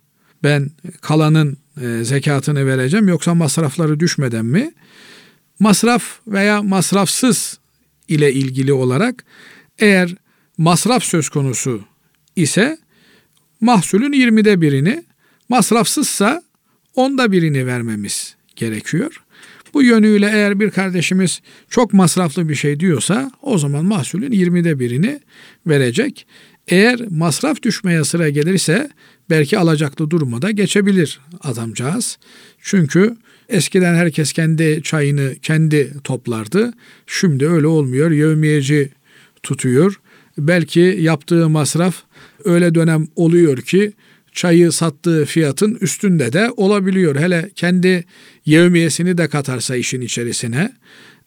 ben 0.43 0.71
kalanın 1.01 1.57
e, 1.83 2.05
zekatını 2.05 2.67
vereceğim 2.67 3.09
yoksa 3.09 3.35
masrafları 3.35 4.01
düşmeden 4.01 4.45
mi? 4.45 4.73
Masraf 5.59 6.03
veya 6.27 6.63
masrafsız 6.63 7.59
ile 8.09 8.33
ilgili 8.33 8.73
olarak 8.73 9.25
eğer 9.79 10.15
masraf 10.59 11.05
söz 11.05 11.29
konusu 11.29 11.81
ise 12.37 12.79
mahsulün 13.61 14.13
20'de 14.13 14.61
birini, 14.61 15.05
masrafsızsa 15.49 16.43
onda 16.97 17.33
birini 17.33 17.67
vermemiz 17.67 18.37
gerekiyor. 18.57 19.23
Bu 19.75 19.83
yönüyle 19.83 20.27
eğer 20.27 20.61
bir 20.61 20.71
kardeşimiz 20.71 21.41
çok 21.71 21.93
masraflı 21.93 22.49
bir 22.49 22.55
şey 22.55 22.81
diyorsa 22.81 23.31
o 23.43 23.59
zaman 23.59 23.85
mahsulün 23.85 24.31
20'de 24.31 24.79
birini 24.79 25.21
verecek. 25.67 26.27
Eğer 26.69 27.01
masraf 27.11 27.63
düşmeye 27.63 28.05
sıra 28.05 28.29
gelirse 28.29 28.91
belki 29.31 29.59
alacaklı 29.59 30.11
duruma 30.11 30.43
da 30.43 30.51
geçebilir 30.51 31.21
adamcağız. 31.41 32.19
Çünkü 32.63 33.17
eskiden 33.49 33.95
herkes 33.95 34.33
kendi 34.33 34.81
çayını 34.83 35.35
kendi 35.43 35.93
toplardı. 36.05 36.73
Şimdi 37.07 37.49
öyle 37.49 37.67
olmuyor. 37.67 38.11
Yevmiyeci 38.11 38.91
tutuyor. 39.43 40.01
Belki 40.39 40.81
yaptığı 41.01 41.49
masraf 41.49 42.03
öyle 42.45 42.75
dönem 42.75 43.07
oluyor 43.17 43.59
ki 43.59 43.93
çayı 44.37 44.73
sattığı 44.73 45.25
fiyatın 45.25 45.79
üstünde 45.81 46.33
de 46.33 46.51
olabiliyor. 46.57 47.17
Hele 47.17 47.51
kendi 47.55 48.05
yevmiyesini 48.47 49.19
de 49.19 49.29
katarsa 49.29 49.77
işin 49.77 50.01
içerisine. 50.01 50.73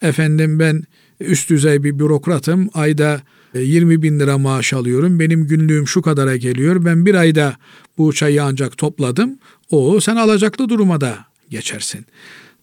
Efendim 0.01 0.59
ben 0.59 0.83
üst 1.19 1.49
düzey 1.49 1.83
bir 1.83 1.99
bürokratım. 1.99 2.69
Ayda 2.73 3.21
20 3.53 3.93
e, 3.93 4.01
bin 4.01 4.19
lira 4.19 4.37
maaş 4.37 4.73
alıyorum. 4.73 5.19
Benim 5.19 5.47
günlüğüm 5.47 5.87
şu 5.87 6.01
kadara 6.01 6.35
geliyor. 6.35 6.85
Ben 6.85 7.05
bir 7.05 7.15
ayda 7.15 7.57
bu 7.97 8.13
çayı 8.13 8.43
ancak 8.43 8.77
topladım. 8.77 9.39
O 9.71 9.99
sen 9.99 10.15
alacaklı 10.15 10.69
duruma 10.69 11.01
da 11.01 11.17
geçersin. 11.49 12.05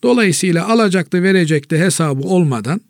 Dolayısıyla 0.02 0.68
alacaklı 0.68 1.22
verecekli 1.22 1.78
hesabı 1.78 2.22
olmadan 2.22 2.80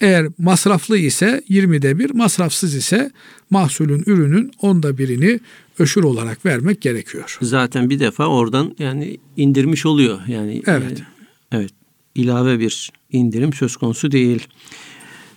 eğer 0.00 0.26
masraflı 0.38 0.98
ise 0.98 1.42
20'de 1.50 1.98
bir, 1.98 2.10
masrafsız 2.10 2.74
ise 2.74 3.10
mahsulün 3.50 4.02
ürünün 4.06 4.52
onda 4.60 4.98
birini 4.98 5.40
öşür 5.78 6.02
olarak 6.04 6.46
vermek 6.46 6.80
gerekiyor. 6.80 7.38
Zaten 7.42 7.90
bir 7.90 8.00
defa 8.00 8.26
oradan 8.26 8.74
yani 8.78 9.18
indirmiş 9.36 9.86
oluyor. 9.86 10.20
Yani 10.26 10.62
Evet. 10.66 11.00
E, 11.00 11.04
evet. 11.52 11.70
ilave 12.14 12.60
bir 12.60 12.90
indirim 13.12 13.52
söz 13.52 13.76
konusu 13.76 14.12
değil. 14.12 14.48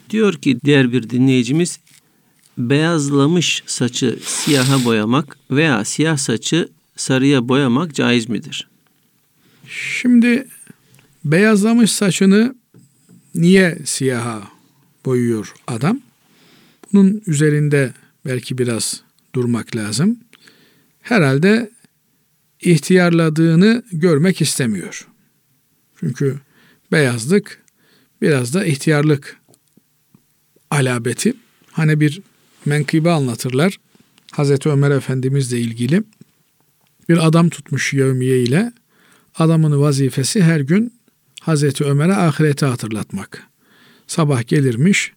Diyor 0.10 0.34
ki 0.34 0.58
diğer 0.66 0.92
bir 0.92 1.10
dinleyicimiz 1.10 1.80
beyazlamış 2.58 3.64
saçı 3.66 4.20
siyaha 4.26 4.86
boyamak 4.86 5.38
veya 5.52 5.86
siyah 5.86 6.18
saçı 6.18 6.70
sarıya 6.96 7.48
boyamak 7.48 7.96
caiz 7.96 8.30
midir? 8.30 8.68
Şimdi 9.68 10.48
beyazlamış 11.26 11.92
saçını 11.92 12.56
niye 13.36 13.78
siyaha 13.86 14.53
boyuyor 15.06 15.54
adam? 15.68 16.02
Bunun 16.94 17.22
üzerinde 17.28 17.94
belki 18.26 18.58
biraz 18.58 19.02
durmak 19.36 19.76
lazım. 19.76 20.20
Herhalde 21.02 21.72
ihtiyarladığını 22.62 23.84
görmek 23.92 24.42
istemiyor. 24.42 25.08
Çünkü 26.00 26.40
beyazlık 26.92 27.64
biraz 28.22 28.54
da 28.54 28.66
ihtiyarlık 28.66 29.38
alabeti. 30.72 31.34
Hani 31.72 32.00
bir 32.00 32.22
menkıbe 32.66 33.12
anlatırlar. 33.12 33.78
Hazreti 34.32 34.70
Ömer 34.70 34.92
Efendimizle 34.92 35.60
ilgili 35.60 36.04
bir 37.10 37.28
adam 37.28 37.50
tutmuş 37.50 37.94
yevmiye 37.94 38.44
ile 38.44 38.72
adamın 39.36 39.82
vazifesi 39.82 40.44
her 40.44 40.60
gün 40.60 40.94
Hazreti 41.42 41.84
Ömer'e 41.84 42.14
ahireti 42.14 42.66
hatırlatmak. 42.66 43.48
Sabah 44.08 44.48
gelirmiş 44.48 45.12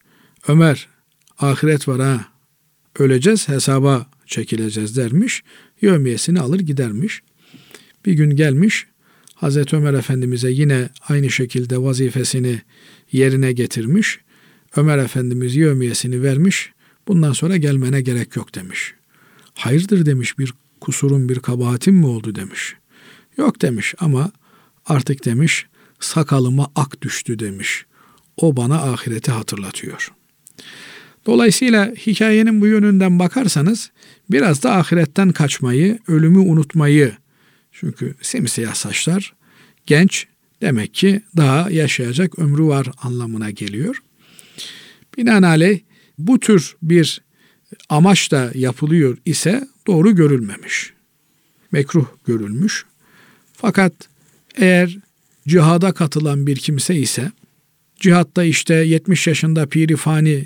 Ömer 0.49 0.89
ahiret 1.39 1.89
var 1.89 2.01
ha 2.01 2.27
öleceğiz 2.99 3.49
hesaba 3.49 4.07
çekileceğiz 4.27 4.97
dermiş. 4.97 5.43
Yevmiyesini 5.83 6.41
alır 6.41 6.61
gidermiş. 6.61 7.23
Bir 8.07 8.13
gün 8.13 8.37
gelmiş 8.37 8.87
Hazreti 9.35 9.77
Ömer 9.77 9.95
Efendimiz'e 9.95 10.51
yine 10.51 10.89
aynı 11.09 11.31
şekilde 11.31 11.79
vazifesini 11.83 12.61
yerine 13.13 13.53
getirmiş. 13.53 14.21
Ömer 14.77 14.99
Efendimiz 14.99 15.57
yevmiyesini 15.57 16.23
vermiş. 16.23 16.73
Bundan 17.09 17.33
sonra 17.33 17.57
gelmene 17.57 18.01
gerek 18.01 18.37
yok 18.37 18.55
demiş. 18.55 18.95
Hayırdır 19.55 20.07
demiş 20.07 20.39
bir 20.39 20.55
kusurun 20.81 21.29
bir 21.29 21.39
kabahatim 21.39 21.95
mi 21.95 22.07
oldu 22.07 22.35
demiş. 22.35 22.75
Yok 23.37 23.63
demiş 23.63 23.95
ama 23.99 24.33
artık 24.87 25.25
demiş 25.25 25.67
sakalıma 26.01 26.71
ak 26.75 27.03
düştü 27.03 27.39
demiş. 27.39 27.87
O 28.37 28.57
bana 28.57 28.83
ahireti 28.83 29.31
hatırlatıyor. 29.31 30.13
Dolayısıyla 31.27 31.93
hikayenin 32.07 32.61
bu 32.61 32.67
yönünden 32.67 33.19
bakarsanız 33.19 33.91
biraz 34.31 34.63
da 34.63 34.77
ahiretten 34.77 35.33
kaçmayı, 35.33 35.99
ölümü 36.09 36.39
unutmayı 36.39 37.17
çünkü 37.73 38.15
simsiyah 38.23 38.75
saçlar 38.75 39.35
genç 39.87 40.27
demek 40.63 40.95
ki 40.95 41.21
daha 41.37 41.71
yaşayacak 41.71 42.39
ömrü 42.39 42.65
var 42.65 42.87
anlamına 43.03 43.51
geliyor. 43.51 44.03
Binaenaleyh 45.19 45.81
bu 46.19 46.41
tür 46.41 46.77
bir 46.83 47.21
amaç 47.89 48.33
da 48.33 48.51
yapılıyor 48.55 49.19
ise 49.25 49.69
doğru 49.87 50.15
görülmemiş. 50.15 50.93
Mekruh 51.73 52.07
görülmüş. 52.27 52.87
Fakat 53.53 53.93
eğer 54.57 54.99
cihada 55.49 55.93
katılan 55.93 56.47
bir 56.47 56.57
kimse 56.57 56.97
ise 56.97 57.33
cihatta 58.01 58.45
işte 58.45 58.75
70 58.75 59.27
yaşında 59.27 59.67
pirifani 59.67 60.45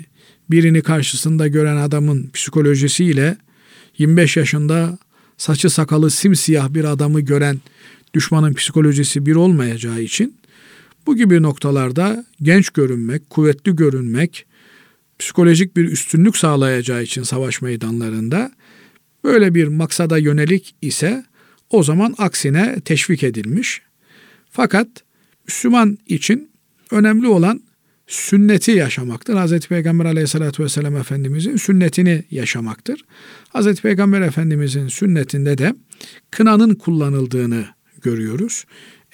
birini 0.49 0.81
karşısında 0.81 1.47
gören 1.47 1.77
adamın 1.77 2.29
psikolojisiyle 2.33 3.37
25 3.97 4.37
yaşında 4.37 4.97
saçı 5.37 5.69
sakalı 5.69 6.11
simsiyah 6.11 6.73
bir 6.73 6.83
adamı 6.83 7.21
gören 7.21 7.61
düşmanın 8.13 8.53
psikolojisi 8.53 9.25
bir 9.25 9.35
olmayacağı 9.35 10.01
için 10.01 10.35
bu 11.07 11.17
gibi 11.17 11.41
noktalarda 11.41 12.25
genç 12.41 12.69
görünmek, 12.69 13.29
kuvvetli 13.29 13.75
görünmek, 13.75 14.45
psikolojik 15.19 15.75
bir 15.75 15.85
üstünlük 15.85 16.37
sağlayacağı 16.37 17.03
için 17.03 17.23
savaş 17.23 17.61
meydanlarında 17.61 18.51
böyle 19.23 19.55
bir 19.55 19.67
maksada 19.67 20.17
yönelik 20.17 20.75
ise 20.81 21.25
o 21.69 21.83
zaman 21.83 22.15
aksine 22.17 22.81
teşvik 22.85 23.23
edilmiş. 23.23 23.81
Fakat 24.51 24.87
Müslüman 25.47 25.97
için 26.07 26.50
önemli 26.91 27.27
olan 27.27 27.61
sünneti 28.07 28.71
yaşamaktır. 28.71 29.33
Hazreti 29.33 29.67
Peygamber 29.67 30.05
aleyhissalatü 30.05 30.63
vesselam 30.63 30.95
Efendimizin 30.97 31.55
sünnetini 31.57 32.23
yaşamaktır. 32.31 33.05
Hazreti 33.49 33.81
Peygamber 33.81 34.21
Efendimizin 34.21 34.87
sünnetinde 34.87 35.57
de 35.57 35.75
kınanın 36.31 36.75
kullanıldığını 36.75 37.65
görüyoruz. 38.01 38.65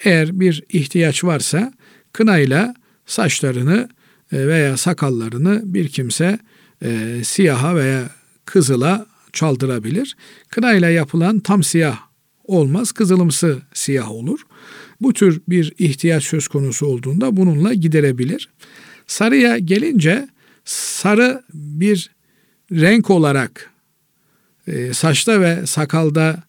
Eğer 0.04 0.40
bir 0.40 0.64
ihtiyaç 0.68 1.24
varsa 1.24 1.72
kınayla 2.12 2.74
saçlarını 3.06 3.88
e, 4.32 4.46
veya 4.46 4.76
sakallarını 4.76 5.62
bir 5.64 5.88
kimse 5.88 6.38
e, 6.82 7.20
siyaha 7.24 7.76
veya 7.76 8.10
kızıla 8.44 9.06
çaldırabilir. 9.32 10.16
Kınayla 10.48 10.88
yapılan 10.88 11.40
tam 11.40 11.62
siyah 11.62 11.98
olmaz, 12.44 12.92
kızılımsı 12.92 13.62
siyah 13.74 14.10
olur. 14.10 14.40
Bu 15.00 15.12
tür 15.12 15.40
bir 15.48 15.72
ihtiyaç 15.78 16.24
söz 16.24 16.48
konusu 16.48 16.86
olduğunda 16.86 17.36
bununla 17.36 17.74
giderebilir. 17.74 18.48
Sarıya 19.06 19.58
gelince 19.58 20.28
sarı 20.64 21.42
bir 21.54 22.10
renk 22.72 23.10
olarak 23.10 23.70
e, 24.66 24.92
saçta 24.94 25.40
ve 25.40 25.66
sakalda 25.66 26.42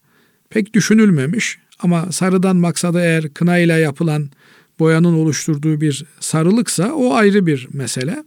pek 0.50 0.74
düşünülmemiş 0.74 1.58
ama 1.80 2.12
sarıdan 2.12 2.56
maksadı 2.56 2.98
eğer 2.98 3.34
kına 3.34 3.58
ile 3.58 3.72
yapılan 3.72 4.30
boyanın 4.78 5.14
oluşturduğu 5.14 5.80
bir 5.80 6.04
sarılıksa 6.20 6.92
o 6.92 7.14
ayrı 7.14 7.46
bir 7.46 7.68
mesele. 7.72 8.24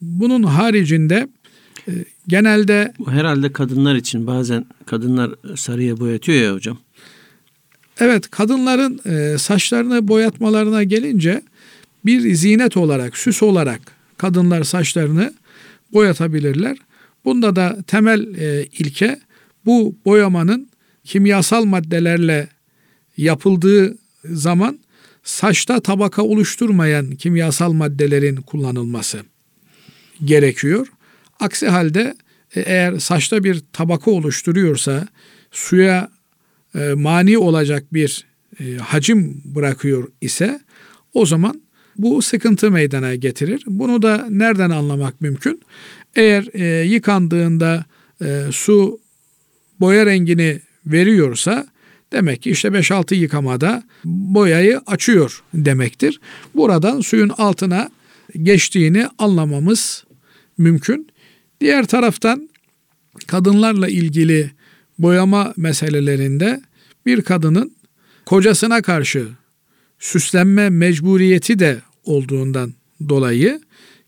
Bunun 0.00 0.42
haricinde 0.42 1.28
e, 1.88 1.92
genelde 2.28 2.92
Bu 2.98 3.10
herhalde 3.10 3.52
kadınlar 3.52 3.94
için 3.94 4.26
bazen 4.26 4.66
kadınlar 4.86 5.30
sarıya 5.56 6.00
boyatıyor 6.00 6.42
ya 6.42 6.54
hocam. 6.54 6.78
Evet 8.00 8.30
kadınların 8.30 9.00
e, 9.04 9.38
saçlarını 9.38 10.08
boyatmalarına 10.08 10.82
gelince 10.82 11.42
bir 12.04 12.34
zinet 12.34 12.76
olarak, 12.76 13.16
süs 13.16 13.42
olarak 13.42 13.80
kadınlar 14.16 14.64
saçlarını 14.64 15.34
boyatabilirler. 15.92 16.76
Bunda 17.24 17.56
da 17.56 17.78
temel 17.86 18.34
e, 18.34 18.66
ilke 18.78 19.20
bu 19.66 19.96
boyamanın 20.04 20.68
kimyasal 21.04 21.64
maddelerle 21.64 22.48
yapıldığı 23.16 23.98
zaman 24.24 24.78
saçta 25.22 25.80
tabaka 25.80 26.22
oluşturmayan 26.22 27.10
kimyasal 27.10 27.72
maddelerin 27.72 28.36
kullanılması 28.36 29.20
gerekiyor. 30.24 30.86
Aksi 31.40 31.68
halde 31.68 32.14
e, 32.54 32.60
eğer 32.60 32.98
saçta 32.98 33.44
bir 33.44 33.62
tabaka 33.72 34.10
oluşturuyorsa 34.10 35.08
suya 35.50 36.10
e, 36.74 36.94
mani 36.94 37.38
olacak 37.38 37.84
bir 37.92 38.24
e, 38.60 38.76
hacim 38.76 39.42
bırakıyor 39.44 40.08
ise 40.20 40.60
o 41.14 41.26
zaman 41.26 41.62
bu 41.96 42.22
sıkıntı 42.22 42.70
meydana 42.70 43.14
getirir. 43.14 43.62
Bunu 43.66 44.02
da 44.02 44.26
nereden 44.30 44.70
anlamak 44.70 45.20
mümkün? 45.20 45.60
Eğer 46.16 46.48
e, 46.52 46.84
yıkandığında 46.84 47.84
e, 48.22 48.44
su 48.50 49.00
boya 49.80 50.06
rengini 50.06 50.60
veriyorsa 50.86 51.66
demek 52.12 52.42
ki 52.42 52.50
işte 52.50 52.68
5-6 52.68 53.14
yıkamada 53.14 53.82
boyayı 54.04 54.80
açıyor 54.86 55.42
demektir. 55.54 56.20
Buradan 56.54 57.00
suyun 57.00 57.28
altına 57.28 57.90
geçtiğini 58.42 59.06
anlamamız 59.18 60.04
mümkün. 60.58 61.08
Diğer 61.60 61.86
taraftan 61.86 62.50
kadınlarla 63.26 63.88
ilgili 63.88 64.50
boyama 65.02 65.54
meselelerinde 65.56 66.62
bir 67.06 67.22
kadının 67.22 67.72
kocasına 68.26 68.82
karşı 68.82 69.28
süslenme 69.98 70.70
mecburiyeti 70.70 71.58
de 71.58 71.78
olduğundan 72.04 72.74
dolayı 73.08 73.60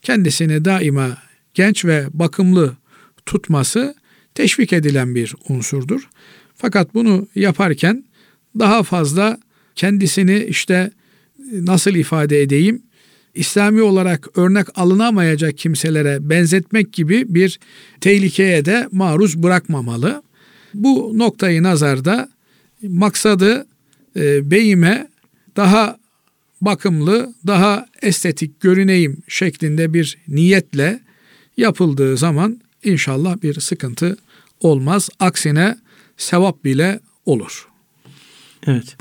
kendisini 0.02 0.64
daima 0.64 1.18
genç 1.54 1.84
ve 1.84 2.06
bakımlı 2.12 2.76
tutması 3.26 3.94
teşvik 4.34 4.72
edilen 4.72 5.14
bir 5.14 5.34
unsurdur. 5.48 6.08
Fakat 6.56 6.94
bunu 6.94 7.28
yaparken 7.34 8.04
daha 8.58 8.82
fazla 8.82 9.38
kendisini 9.74 10.44
işte 10.44 10.90
nasıl 11.52 11.94
ifade 11.94 12.42
edeyim 12.42 12.82
İslami 13.34 13.82
olarak 13.82 14.38
örnek 14.38 14.78
alınamayacak 14.78 15.58
kimselere 15.58 16.30
benzetmek 16.30 16.92
gibi 16.92 17.34
bir 17.34 17.60
tehlikeye 18.00 18.64
de 18.64 18.88
maruz 18.92 19.42
bırakmamalı. 19.42 20.22
Bu 20.74 21.18
noktayı 21.18 21.62
nazarda 21.62 22.28
maksadı 22.82 23.66
e, 24.16 24.50
beyime 24.50 25.08
daha 25.56 25.96
bakımlı, 26.60 27.34
daha 27.46 27.86
estetik 28.02 28.60
görüneyim 28.60 29.22
şeklinde 29.28 29.94
bir 29.94 30.18
niyetle 30.28 31.00
yapıldığı 31.56 32.16
zaman 32.16 32.60
inşallah 32.84 33.42
bir 33.42 33.60
sıkıntı 33.60 34.16
olmaz. 34.60 35.08
Aksine 35.20 35.76
sevap 36.16 36.64
bile 36.64 37.00
olur. 37.26 37.68
Evet. 38.66 38.96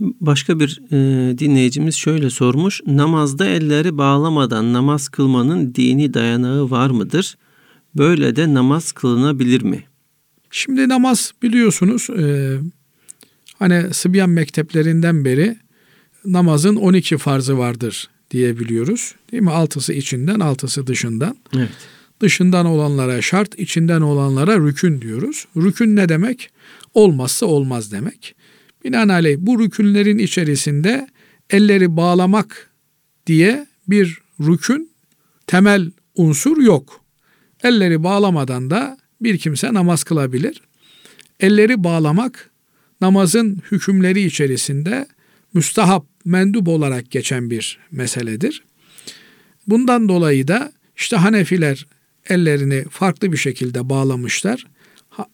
Başka 0.00 0.60
bir 0.60 0.80
e, 0.90 1.38
dinleyicimiz 1.38 1.94
şöyle 1.94 2.30
sormuş. 2.30 2.80
Namazda 2.86 3.46
elleri 3.46 3.98
bağlamadan 3.98 4.72
namaz 4.72 5.08
kılmanın 5.08 5.74
dini 5.74 6.14
dayanağı 6.14 6.70
var 6.70 6.90
mıdır? 6.90 7.36
Böyle 7.94 8.36
de 8.36 8.54
namaz 8.54 8.92
kılınabilir 8.92 9.62
mi? 9.62 9.84
Şimdi 10.54 10.88
namaz 10.88 11.32
biliyorsunuz 11.42 12.10
e, 12.10 12.56
hani 13.58 13.94
Sıbyan 13.94 14.30
mekteplerinden 14.30 15.24
beri 15.24 15.56
namazın 16.24 16.76
12 16.76 17.18
farzı 17.18 17.58
vardır 17.58 18.10
diye 18.30 18.58
biliyoruz. 18.58 19.14
Değil 19.32 19.42
mi? 19.42 19.50
Altısı 19.50 19.92
içinden, 19.92 20.40
altısı 20.40 20.86
dışından. 20.86 21.36
Evet. 21.56 21.68
Dışından 22.20 22.66
olanlara 22.66 23.22
şart, 23.22 23.58
içinden 23.58 24.00
olanlara 24.00 24.58
rükün 24.66 25.00
diyoruz. 25.00 25.46
Rükün 25.56 25.96
ne 25.96 26.08
demek? 26.08 26.50
Olmazsa 26.94 27.46
olmaz 27.46 27.92
demek. 27.92 28.34
Binaenaleyh 28.84 29.36
bu 29.38 29.60
rükünlerin 29.60 30.18
içerisinde 30.18 31.08
elleri 31.50 31.96
bağlamak 31.96 32.70
diye 33.26 33.66
bir 33.88 34.18
rükün 34.40 34.90
temel 35.46 35.90
unsur 36.14 36.62
yok. 36.62 37.00
Elleri 37.62 38.04
bağlamadan 38.04 38.70
da 38.70 39.01
bir 39.24 39.38
kimse 39.38 39.74
namaz 39.74 40.04
kılabilir. 40.04 40.62
Elleri 41.40 41.84
bağlamak 41.84 42.50
namazın 43.00 43.62
hükümleri 43.70 44.22
içerisinde 44.22 45.06
müstahap, 45.54 46.06
mendup 46.24 46.68
olarak 46.68 47.10
geçen 47.10 47.50
bir 47.50 47.78
meseledir. 47.90 48.64
Bundan 49.66 50.08
dolayı 50.08 50.48
da 50.48 50.72
işte 50.96 51.16
Hanefiler 51.16 51.86
ellerini 52.28 52.84
farklı 52.90 53.32
bir 53.32 53.36
şekilde 53.36 53.88
bağlamışlar. 53.88 54.66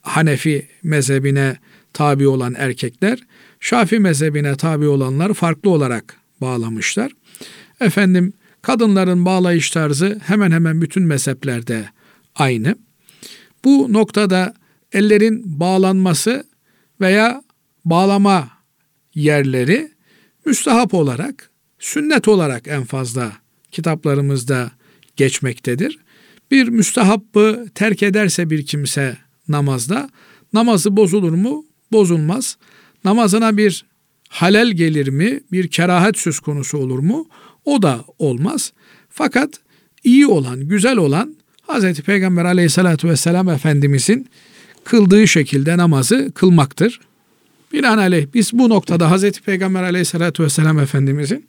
Hanefi 0.03 0.69
mezhebine 0.83 1.57
tabi 1.93 2.29
olan 2.29 2.55
erkekler, 2.59 3.19
Şafi 3.61 3.99
mezhebine 3.99 4.57
tabi 4.57 4.87
olanlar 4.87 5.35
farklı 5.35 5.71
olarak 5.71 6.17
bağlamışlar. 6.41 7.13
Efendim 7.81 8.33
kadınların 8.63 9.25
bağlayış 9.25 9.71
tarzı 9.71 10.21
hemen 10.27 10.51
hemen 10.51 10.83
bütün 10.83 11.03
mezheplerde 11.03 11.89
aynı. 12.35 12.77
Bu 13.65 13.93
noktada 13.93 14.55
ellerin 14.93 15.61
bağlanması 15.61 16.45
veya 17.01 17.43
bağlama 17.85 18.49
yerleri 19.15 19.93
müstahap 20.45 20.95
olarak, 20.95 21.51
sünnet 21.79 22.29
olarak 22.29 22.69
en 22.69 22.85
fazla 22.85 23.33
kitaplarımızda 23.71 24.71
geçmektedir. 25.17 25.99
Bir 26.51 26.69
müstahabbı 26.69 27.67
terk 27.75 28.03
ederse 28.03 28.51
bir 28.51 28.67
kimse 28.67 29.17
namazda 29.49 30.11
namazı 30.53 30.97
bozulur 30.97 31.33
mu? 31.33 31.65
Bozulmaz. 31.93 32.57
Namazına 33.05 33.57
bir 33.57 33.85
halel 34.29 34.71
gelir 34.71 35.09
mi? 35.09 35.41
Bir 35.53 35.69
kerahet 35.69 36.19
söz 36.19 36.41
konusu 36.41 36.79
olur 36.79 36.99
mu? 36.99 37.29
O 37.65 37.83
da 37.83 38.05
olmaz. 38.19 38.73
Fakat 39.09 39.61
iyi 40.05 40.27
olan, 40.27 40.69
güzel 40.69 40.97
olan 40.97 41.37
Hz. 41.69 42.01
Peygamber 42.01 42.45
aleyhissalatü 42.45 43.09
vesselam 43.09 43.49
Efendimizin 43.49 44.29
kıldığı 44.85 45.29
şekilde 45.29 45.77
namazı 45.77 46.33
kılmaktır. 46.35 47.01
Binaenaleyh 47.73 48.27
biz 48.35 48.53
bu 48.53 48.69
noktada 48.69 49.17
Hz. 49.17 49.41
Peygamber 49.41 49.83
aleyhissalatü 49.83 50.43
vesselam 50.43 50.79
Efendimizin 50.79 51.47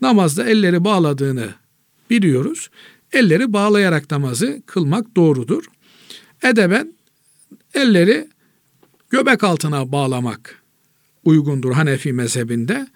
namazda 0.00 0.48
elleri 0.48 0.84
bağladığını 0.84 1.48
biliyoruz. 2.10 2.70
Elleri 3.12 3.52
bağlayarak 3.52 4.10
namazı 4.10 4.62
kılmak 4.66 5.16
doğrudur. 5.16 5.64
Edeben 6.42 6.94
elleri 7.74 8.28
göbek 9.10 9.44
altına 9.44 9.92
bağlamak 9.92 10.62
uygundur 11.24 11.72
Hanefi 11.72 12.12
mezhebinde. 12.12 12.86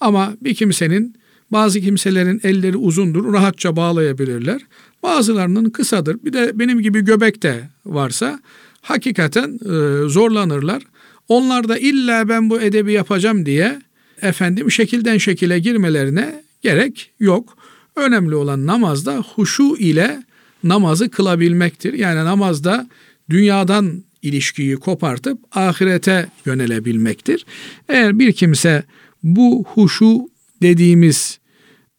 Ama 0.00 0.36
bir 0.40 0.54
kimsenin 0.54 1.16
bazı 1.50 1.80
kimselerin 1.80 2.40
elleri 2.42 2.76
uzundur, 2.76 3.32
rahatça 3.32 3.76
bağlayabilirler. 3.76 4.60
Bazılarının 5.04 5.70
kısadır. 5.70 6.16
Bir 6.24 6.32
de 6.32 6.58
benim 6.58 6.80
gibi 6.80 7.04
göbek 7.04 7.42
de 7.42 7.68
varsa 7.86 8.40
hakikaten 8.80 9.58
e, 9.64 10.08
zorlanırlar. 10.08 10.82
Onlar 11.28 11.68
da 11.68 11.78
illa 11.78 12.28
ben 12.28 12.50
bu 12.50 12.60
edebi 12.60 12.92
yapacağım 12.92 13.46
diye 13.46 13.82
efendim 14.22 14.70
şekilden 14.70 15.18
şekile 15.18 15.58
girmelerine 15.58 16.42
gerek 16.62 17.10
yok. 17.20 17.56
Önemli 17.96 18.34
olan 18.34 18.66
namazda 18.66 19.16
huşu 19.16 19.76
ile 19.76 20.22
namazı 20.62 21.10
kılabilmektir. 21.10 21.92
Yani 21.92 22.24
namazda 22.24 22.88
dünyadan 23.30 24.04
ilişkiyi 24.22 24.76
kopartıp 24.76 25.38
ahirete 25.52 26.28
yönelebilmektir. 26.46 27.46
Eğer 27.88 28.18
bir 28.18 28.32
kimse 28.32 28.84
bu 29.22 29.64
huşu 29.74 30.28
dediğimiz 30.62 31.38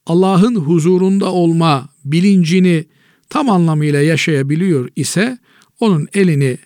Allah'ın 0.05 0.55
huzurunda 0.55 1.31
olma 1.31 1.89
bilincini 2.05 2.85
tam 3.35 3.49
anlamıyla 3.49 4.01
yaşayabiliyor 4.01 4.89
ise 4.95 5.37
onun 5.79 6.07
elini 6.13 6.57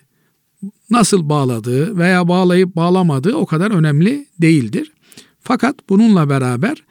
nasıl 0.90 1.28
bağladığı 1.28 1.98
veya 1.98 2.28
bağlayıp 2.28 2.76
bağlamadığı 2.76 3.34
o 3.34 3.46
kadar 3.46 3.70
önemli 3.70 4.26
değildir. 4.38 4.92
Fakat 5.40 5.74
bununla 5.88 6.28
beraber 6.28 6.82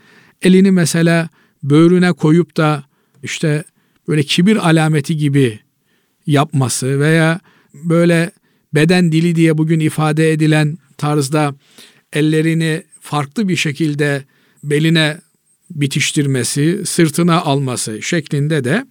elini 0.41 0.71
mesela 0.71 1.29
böğrüne 1.63 2.11
koyup 2.11 2.57
da 2.57 2.83
işte 3.23 3.63
böyle 4.07 4.23
kibir 4.23 4.69
alameti 4.69 5.17
gibi 5.17 5.59
yapması 6.27 6.99
veya 6.99 7.39
böyle 7.73 8.31
beden 8.73 9.11
dili 9.11 9.35
diye 9.35 9.57
bugün 9.57 9.79
ifade 9.79 10.31
edilen 10.31 10.77
tarzda 10.97 11.55
ellerini 12.13 12.83
farklı 13.01 13.47
bir 13.47 13.55
şekilde 13.55 14.23
beline 14.63 15.17
bitiştirmesi, 15.71 16.81
sırtına 16.85 17.41
alması 17.41 18.01
şeklinde 18.01 18.63
de 18.63 18.85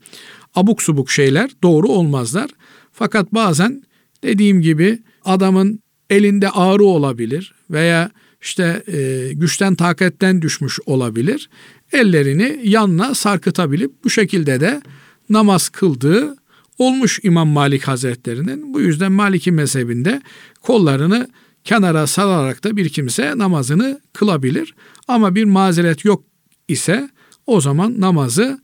abuk 0.58 0.82
subuk 0.82 1.10
şeyler 1.10 1.50
doğru 1.62 1.88
olmazlar. 1.88 2.50
Fakat 2.92 3.34
bazen 3.34 3.82
dediğim 4.22 4.60
gibi 4.60 4.98
adamın 5.24 5.80
elinde 6.10 6.50
ağrı 6.50 6.84
olabilir 6.84 7.54
veya 7.70 8.10
işte 8.42 8.82
e, 8.86 9.30
güçten 9.32 9.74
takatten 9.74 10.42
düşmüş 10.42 10.78
olabilir. 10.86 11.50
Ellerini 11.92 12.60
yanına 12.64 13.14
sarkıtabilip 13.14 14.04
bu 14.04 14.10
şekilde 14.10 14.60
de 14.60 14.82
namaz 15.28 15.68
kıldığı 15.68 16.36
olmuş 16.78 17.20
İmam 17.22 17.48
Malik 17.48 17.88
Hazretlerinin. 17.88 18.74
Bu 18.74 18.80
yüzden 18.80 19.12
Maliki 19.12 19.52
mezhebinde 19.52 20.22
kollarını 20.62 21.28
kenara 21.64 22.06
salarak 22.06 22.64
da 22.64 22.76
bir 22.76 22.88
kimse 22.88 23.38
namazını 23.38 24.00
kılabilir. 24.12 24.74
Ama 25.08 25.34
bir 25.34 25.44
mazeret 25.44 26.04
yok 26.04 26.24
ise 26.68 27.08
o 27.46 27.60
zaman 27.60 28.00
namazı 28.00 28.60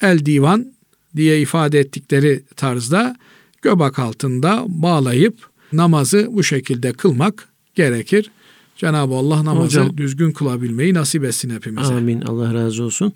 el 0.00 0.26
divan 0.26 0.73
diye 1.16 1.40
ifade 1.40 1.78
ettikleri 1.78 2.44
tarzda 2.56 3.16
göbek 3.62 3.98
altında 3.98 4.64
bağlayıp 4.68 5.36
namazı 5.72 6.28
bu 6.30 6.42
şekilde 6.42 6.92
kılmak 6.92 7.48
gerekir. 7.74 8.30
Cenab-ı 8.76 9.14
Allah 9.14 9.44
namazı 9.44 9.80
Hocam, 9.80 9.96
düzgün 9.96 10.32
kılabilmeyi 10.32 10.94
nasip 10.94 11.24
etsin 11.24 11.50
hepimize. 11.50 11.94
Amin. 11.94 12.20
Allah 12.20 12.54
razı 12.54 12.84
olsun. 12.84 13.12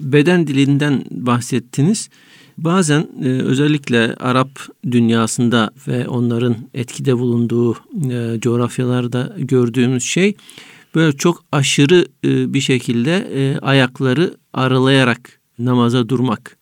Beden 0.00 0.46
dilinden 0.46 1.04
bahsettiniz. 1.10 2.08
Bazen 2.58 3.06
e, 3.22 3.28
özellikle 3.28 4.14
Arap 4.14 4.50
dünyasında 4.90 5.70
ve 5.88 6.08
onların 6.08 6.56
etkide 6.74 7.18
bulunduğu 7.18 7.74
e, 8.10 8.40
coğrafyalarda 8.40 9.36
gördüğümüz 9.38 10.04
şey 10.04 10.36
böyle 10.94 11.16
çok 11.16 11.44
aşırı 11.52 12.06
e, 12.24 12.54
bir 12.54 12.60
şekilde 12.60 13.28
e, 13.34 13.58
ayakları 13.58 14.34
aralayarak 14.52 15.40
namaza 15.58 16.08
durmak. 16.08 16.59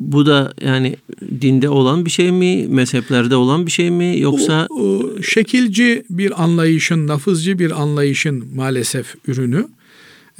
Bu 0.00 0.26
da 0.26 0.52
yani 0.60 0.96
dinde 1.40 1.68
olan 1.68 2.04
bir 2.04 2.10
şey 2.10 2.32
mi, 2.32 2.66
mezheplerde 2.68 3.36
olan 3.36 3.66
bir 3.66 3.70
şey 3.70 3.90
mi 3.90 4.20
yoksa 4.20 4.66
o, 4.70 4.82
o, 4.82 5.22
şekilci 5.22 6.04
bir 6.10 6.42
anlayışın, 6.42 7.08
lafızcı 7.08 7.58
bir 7.58 7.82
anlayışın 7.82 8.48
maalesef 8.54 9.14
ürünü. 9.28 9.68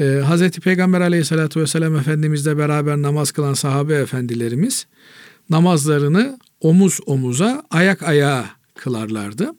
Ee, 0.01 0.05
Hazreti 0.05 0.61
Peygamber 0.61 1.01
Aleyhisselatü 1.01 1.61
vesselam 1.61 1.97
Efendimizle 1.97 2.59
beraber 2.59 2.97
namaz 3.03 3.33
kılan 3.33 3.55
sahabe 3.55 3.95
efendilerimiz 3.95 4.87
namazlarını 5.51 6.39
omuz 6.61 6.99
omuza, 7.07 7.63
ayak 7.71 8.03
ayağa 8.03 8.45
kılarlardı. 8.75 9.53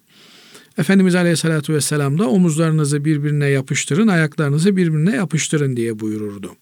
Efendimiz 0.77 1.15
Aleyhisselatü 1.15 1.73
Vesselam 1.73 2.19
da 2.19 2.29
omuzlarınızı 2.29 3.05
birbirine 3.05 3.47
yapıştırın, 3.47 4.07
ayaklarınızı 4.07 4.77
birbirine 4.77 5.15
yapıştırın 5.15 5.77
diye 5.77 5.99
buyururdu. 5.99 6.55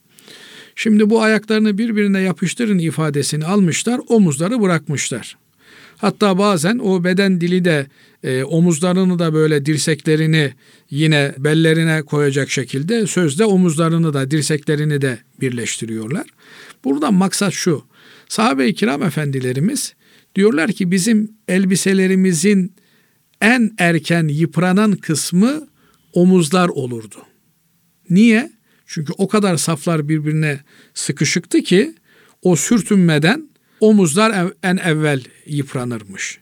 Şimdi 0.80 1.10
bu 1.10 1.22
ayaklarını 1.22 1.78
birbirine 1.78 2.20
yapıştırın 2.20 2.80
ifadesini 2.80 3.46
almışlar, 3.46 4.02
omuzları 4.08 4.62
bırakmışlar. 4.62 5.38
Hatta 5.98 6.38
bazen 6.38 6.78
o 6.78 7.04
beden 7.04 7.42
dili 7.42 7.66
de 7.66 7.88
e, 8.24 8.44
omuzlarını 8.44 9.20
da 9.20 9.34
böyle 9.34 9.66
dirseklerini 9.66 10.54
yine 10.90 11.34
bellerine 11.38 12.02
koyacak 12.02 12.50
şekilde 12.50 13.08
sözde 13.08 13.46
omuzlarını 13.46 14.14
da 14.14 14.32
dirseklerini 14.32 15.02
de 15.02 15.20
birleştiriyorlar. 15.42 16.28
Buradan 16.84 17.14
maksat 17.14 17.54
şu. 17.54 17.84
Sahabe-i 18.30 18.74
kiram 18.74 19.04
efendilerimiz 19.04 19.94
diyorlar 20.36 20.72
ki 20.72 20.92
bizim 20.92 21.32
elbiselerimizin 21.48 22.74
en 23.42 23.72
erken 23.78 24.28
yıpranan 24.28 24.92
kısmı 24.92 25.68
omuzlar 26.14 26.70
olurdu. 26.70 27.18
Niye? 28.10 28.57
Çünkü 28.88 29.14
o 29.18 29.28
kadar 29.28 29.58
saflar 29.58 30.10
birbirine 30.10 30.60
sıkışıktı 30.94 31.62
ki 31.62 31.96
o 32.42 32.56
sürtünmeden 32.56 33.50
omuzlar 33.80 34.52
en 34.64 34.78
evvel 34.78 35.24
yıpranırmış. 35.46 36.40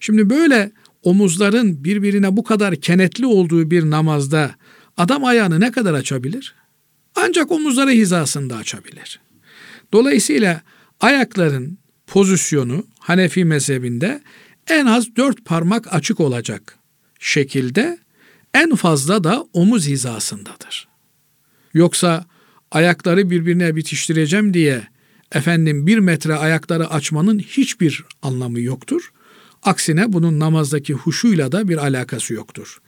Şimdi 0.00 0.30
böyle 0.30 0.72
omuzların 1.02 1.84
birbirine 1.84 2.36
bu 2.36 2.44
kadar 2.44 2.76
kenetli 2.76 3.26
olduğu 3.26 3.70
bir 3.70 3.90
namazda 3.90 4.54
adam 4.96 5.24
ayağını 5.24 5.60
ne 5.60 5.70
kadar 5.70 5.94
açabilir? 5.94 6.54
Ancak 7.14 7.50
omuzları 7.52 7.90
hizasında 7.90 8.56
açabilir. 8.56 9.20
Dolayısıyla 9.92 10.62
ayakların 11.00 11.78
pozisyonu 12.06 12.86
Hanefi 12.98 13.44
mezhebinde 13.44 14.22
en 14.66 14.86
az 14.86 15.16
dört 15.16 15.44
parmak 15.44 15.94
açık 15.94 16.20
olacak 16.20 16.78
şekilde 17.18 17.98
en 18.54 18.74
fazla 18.74 19.24
da 19.24 19.46
omuz 19.52 19.86
hizasındadır. 19.86 20.88
Yoksa 21.74 22.24
ayakları 22.70 23.30
birbirine 23.30 23.76
bitiştireceğim 23.76 24.54
diye 24.54 24.82
efendim 25.32 25.86
bir 25.86 25.98
metre 25.98 26.34
ayakları 26.34 26.90
açmanın 26.90 27.38
hiçbir 27.38 28.04
anlamı 28.22 28.60
yoktur. 28.60 29.12
Aksine 29.62 30.12
bunun 30.12 30.40
namazdaki 30.40 30.94
huşuyla 30.94 31.52
da 31.52 31.68
bir 31.68 31.76
alakası 31.76 32.34
yoktur. 32.34 32.80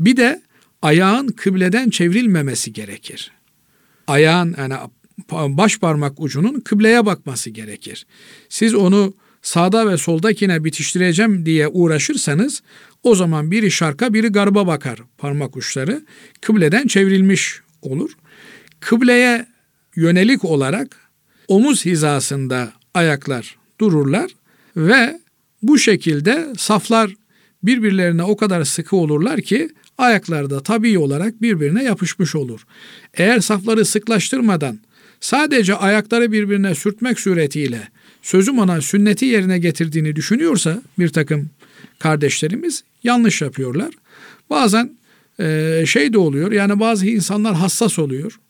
Bir 0.00 0.16
de 0.16 0.42
ayağın 0.82 1.28
kıbleden 1.28 1.90
çevrilmemesi 1.90 2.72
gerekir. 2.72 3.32
Ayağın 4.06 4.54
yani 4.58 4.74
baş 5.30 5.78
parmak 5.78 6.20
ucunun 6.20 6.60
kıbleye 6.60 7.06
bakması 7.06 7.50
gerekir. 7.50 8.06
Siz 8.48 8.74
onu 8.74 9.14
sağda 9.42 9.90
ve 9.90 9.96
soldakine 9.96 10.64
bitiştireceğim 10.64 11.46
diye 11.46 11.68
uğraşırsanız 11.68 12.62
o 13.02 13.14
zaman 13.14 13.50
biri 13.50 13.70
şarka 13.70 14.14
biri 14.14 14.28
garba 14.28 14.66
bakar 14.66 14.98
parmak 15.18 15.56
uçları. 15.56 16.04
Kıbleden 16.40 16.86
çevrilmiş 16.86 17.60
olur. 17.82 18.10
Kıbleye 18.80 19.46
yönelik 19.96 20.44
olarak 20.44 20.96
omuz 21.48 21.84
hizasında 21.84 22.72
ayaklar 22.94 23.56
dururlar 23.80 24.30
ve 24.76 25.20
bu 25.62 25.78
şekilde 25.78 26.46
saflar 26.58 27.14
birbirlerine 27.62 28.22
o 28.22 28.36
kadar 28.36 28.64
sıkı 28.64 28.96
olurlar 28.96 29.40
ki 29.40 29.68
ayaklar 29.98 30.50
da 30.50 30.62
tabii 30.62 30.98
olarak 30.98 31.42
birbirine 31.42 31.84
yapışmış 31.84 32.34
olur. 32.34 32.66
Eğer 33.14 33.40
safları 33.40 33.84
sıklaştırmadan 33.84 34.78
sadece 35.20 35.74
ayakları 35.74 36.32
birbirine 36.32 36.74
sürtmek 36.74 37.20
suretiyle 37.20 37.88
sözüm 38.22 38.58
ona 38.58 38.80
sünneti 38.80 39.24
yerine 39.24 39.58
getirdiğini 39.58 40.16
düşünüyorsa 40.16 40.82
bir 40.98 41.08
takım 41.08 41.50
kardeşlerimiz 41.98 42.84
yanlış 43.04 43.42
yapıyorlar. 43.42 43.94
Bazen 44.50 44.90
şey 45.86 46.12
de 46.12 46.18
oluyor 46.18 46.52
yani 46.52 46.80
bazı 46.80 47.06
insanlar 47.06 47.54
hassas 47.54 47.98
oluyor. 47.98 48.40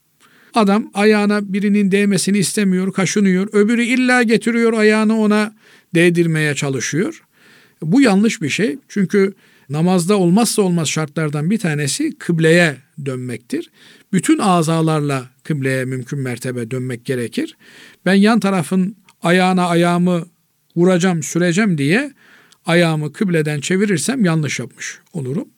Adam 0.55 0.91
ayağına 0.95 1.53
birinin 1.53 1.91
değmesini 1.91 2.39
istemiyor, 2.39 2.93
kaşınıyor. 2.93 3.49
Öbürü 3.53 3.83
illa 3.83 4.23
getiriyor 4.23 4.73
ayağını 4.73 5.21
ona 5.21 5.55
değdirmeye 5.95 6.55
çalışıyor. 6.55 7.23
Bu 7.83 8.01
yanlış 8.01 8.43
bir 8.43 8.49
şey. 8.49 8.79
Çünkü 8.89 9.35
namazda 9.71 10.19
olmazsa 10.19 10.63
olmaz 10.63 10.89
şartlardan 10.89 11.51
bir 11.51 11.59
tanesi 11.59 12.19
kıbleye 12.19 12.77
dönmektir. 13.07 13.71
Bütün 14.13 14.39
azalarla 14.39 15.31
kıbleye 15.45 15.85
mümkün 15.85 16.19
mertebe 16.19 16.71
dönmek 16.71 17.05
gerekir. 17.05 17.57
Ben 18.07 18.15
yan 18.15 18.41
tarafın 18.41 18.97
ayağına 19.23 19.67
ayağımı 19.67 20.27
vuracağım, 20.77 21.23
süreceğim 21.23 21.79
diye 21.79 22.13
ayağımı 22.67 23.13
kıbleden 23.13 23.61
çevirirsem 23.61 24.25
yanlış 24.25 24.59
yapmış 24.59 24.99
olurum. 25.13 25.49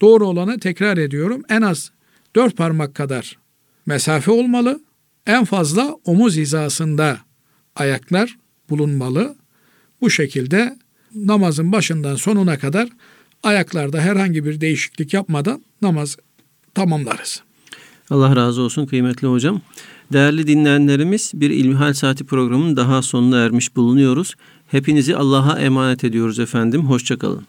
Doğru 0.00 0.26
olanı 0.26 0.60
tekrar 0.60 0.96
ediyorum. 0.96 1.42
En 1.48 1.62
az 1.62 1.90
dört 2.36 2.56
parmak 2.56 2.94
kadar 2.94 3.38
mesafe 3.86 4.30
olmalı. 4.30 4.80
En 5.26 5.44
fazla 5.44 5.96
omuz 6.04 6.36
hizasında 6.36 7.18
ayaklar 7.76 8.36
bulunmalı. 8.70 9.36
Bu 10.00 10.10
şekilde 10.10 10.78
namazın 11.14 11.72
başından 11.72 12.16
sonuna 12.16 12.58
kadar 12.58 12.88
ayaklarda 13.42 14.00
herhangi 14.00 14.44
bir 14.44 14.60
değişiklik 14.60 15.14
yapmadan 15.14 15.62
namaz 15.82 16.16
tamamlarız. 16.74 17.42
Allah 18.10 18.36
razı 18.36 18.62
olsun 18.62 18.86
kıymetli 18.86 19.28
hocam. 19.28 19.60
Değerli 20.12 20.46
dinleyenlerimiz 20.46 21.32
bir 21.34 21.50
İlmihal 21.50 21.92
Saati 21.92 22.24
programının 22.24 22.76
daha 22.76 23.02
sonuna 23.02 23.38
ermiş 23.38 23.76
bulunuyoruz. 23.76 24.34
Hepinizi 24.66 25.16
Allah'a 25.16 25.58
emanet 25.58 26.04
ediyoruz 26.04 26.38
efendim. 26.38 26.82
Hoşçakalın. 26.82 27.46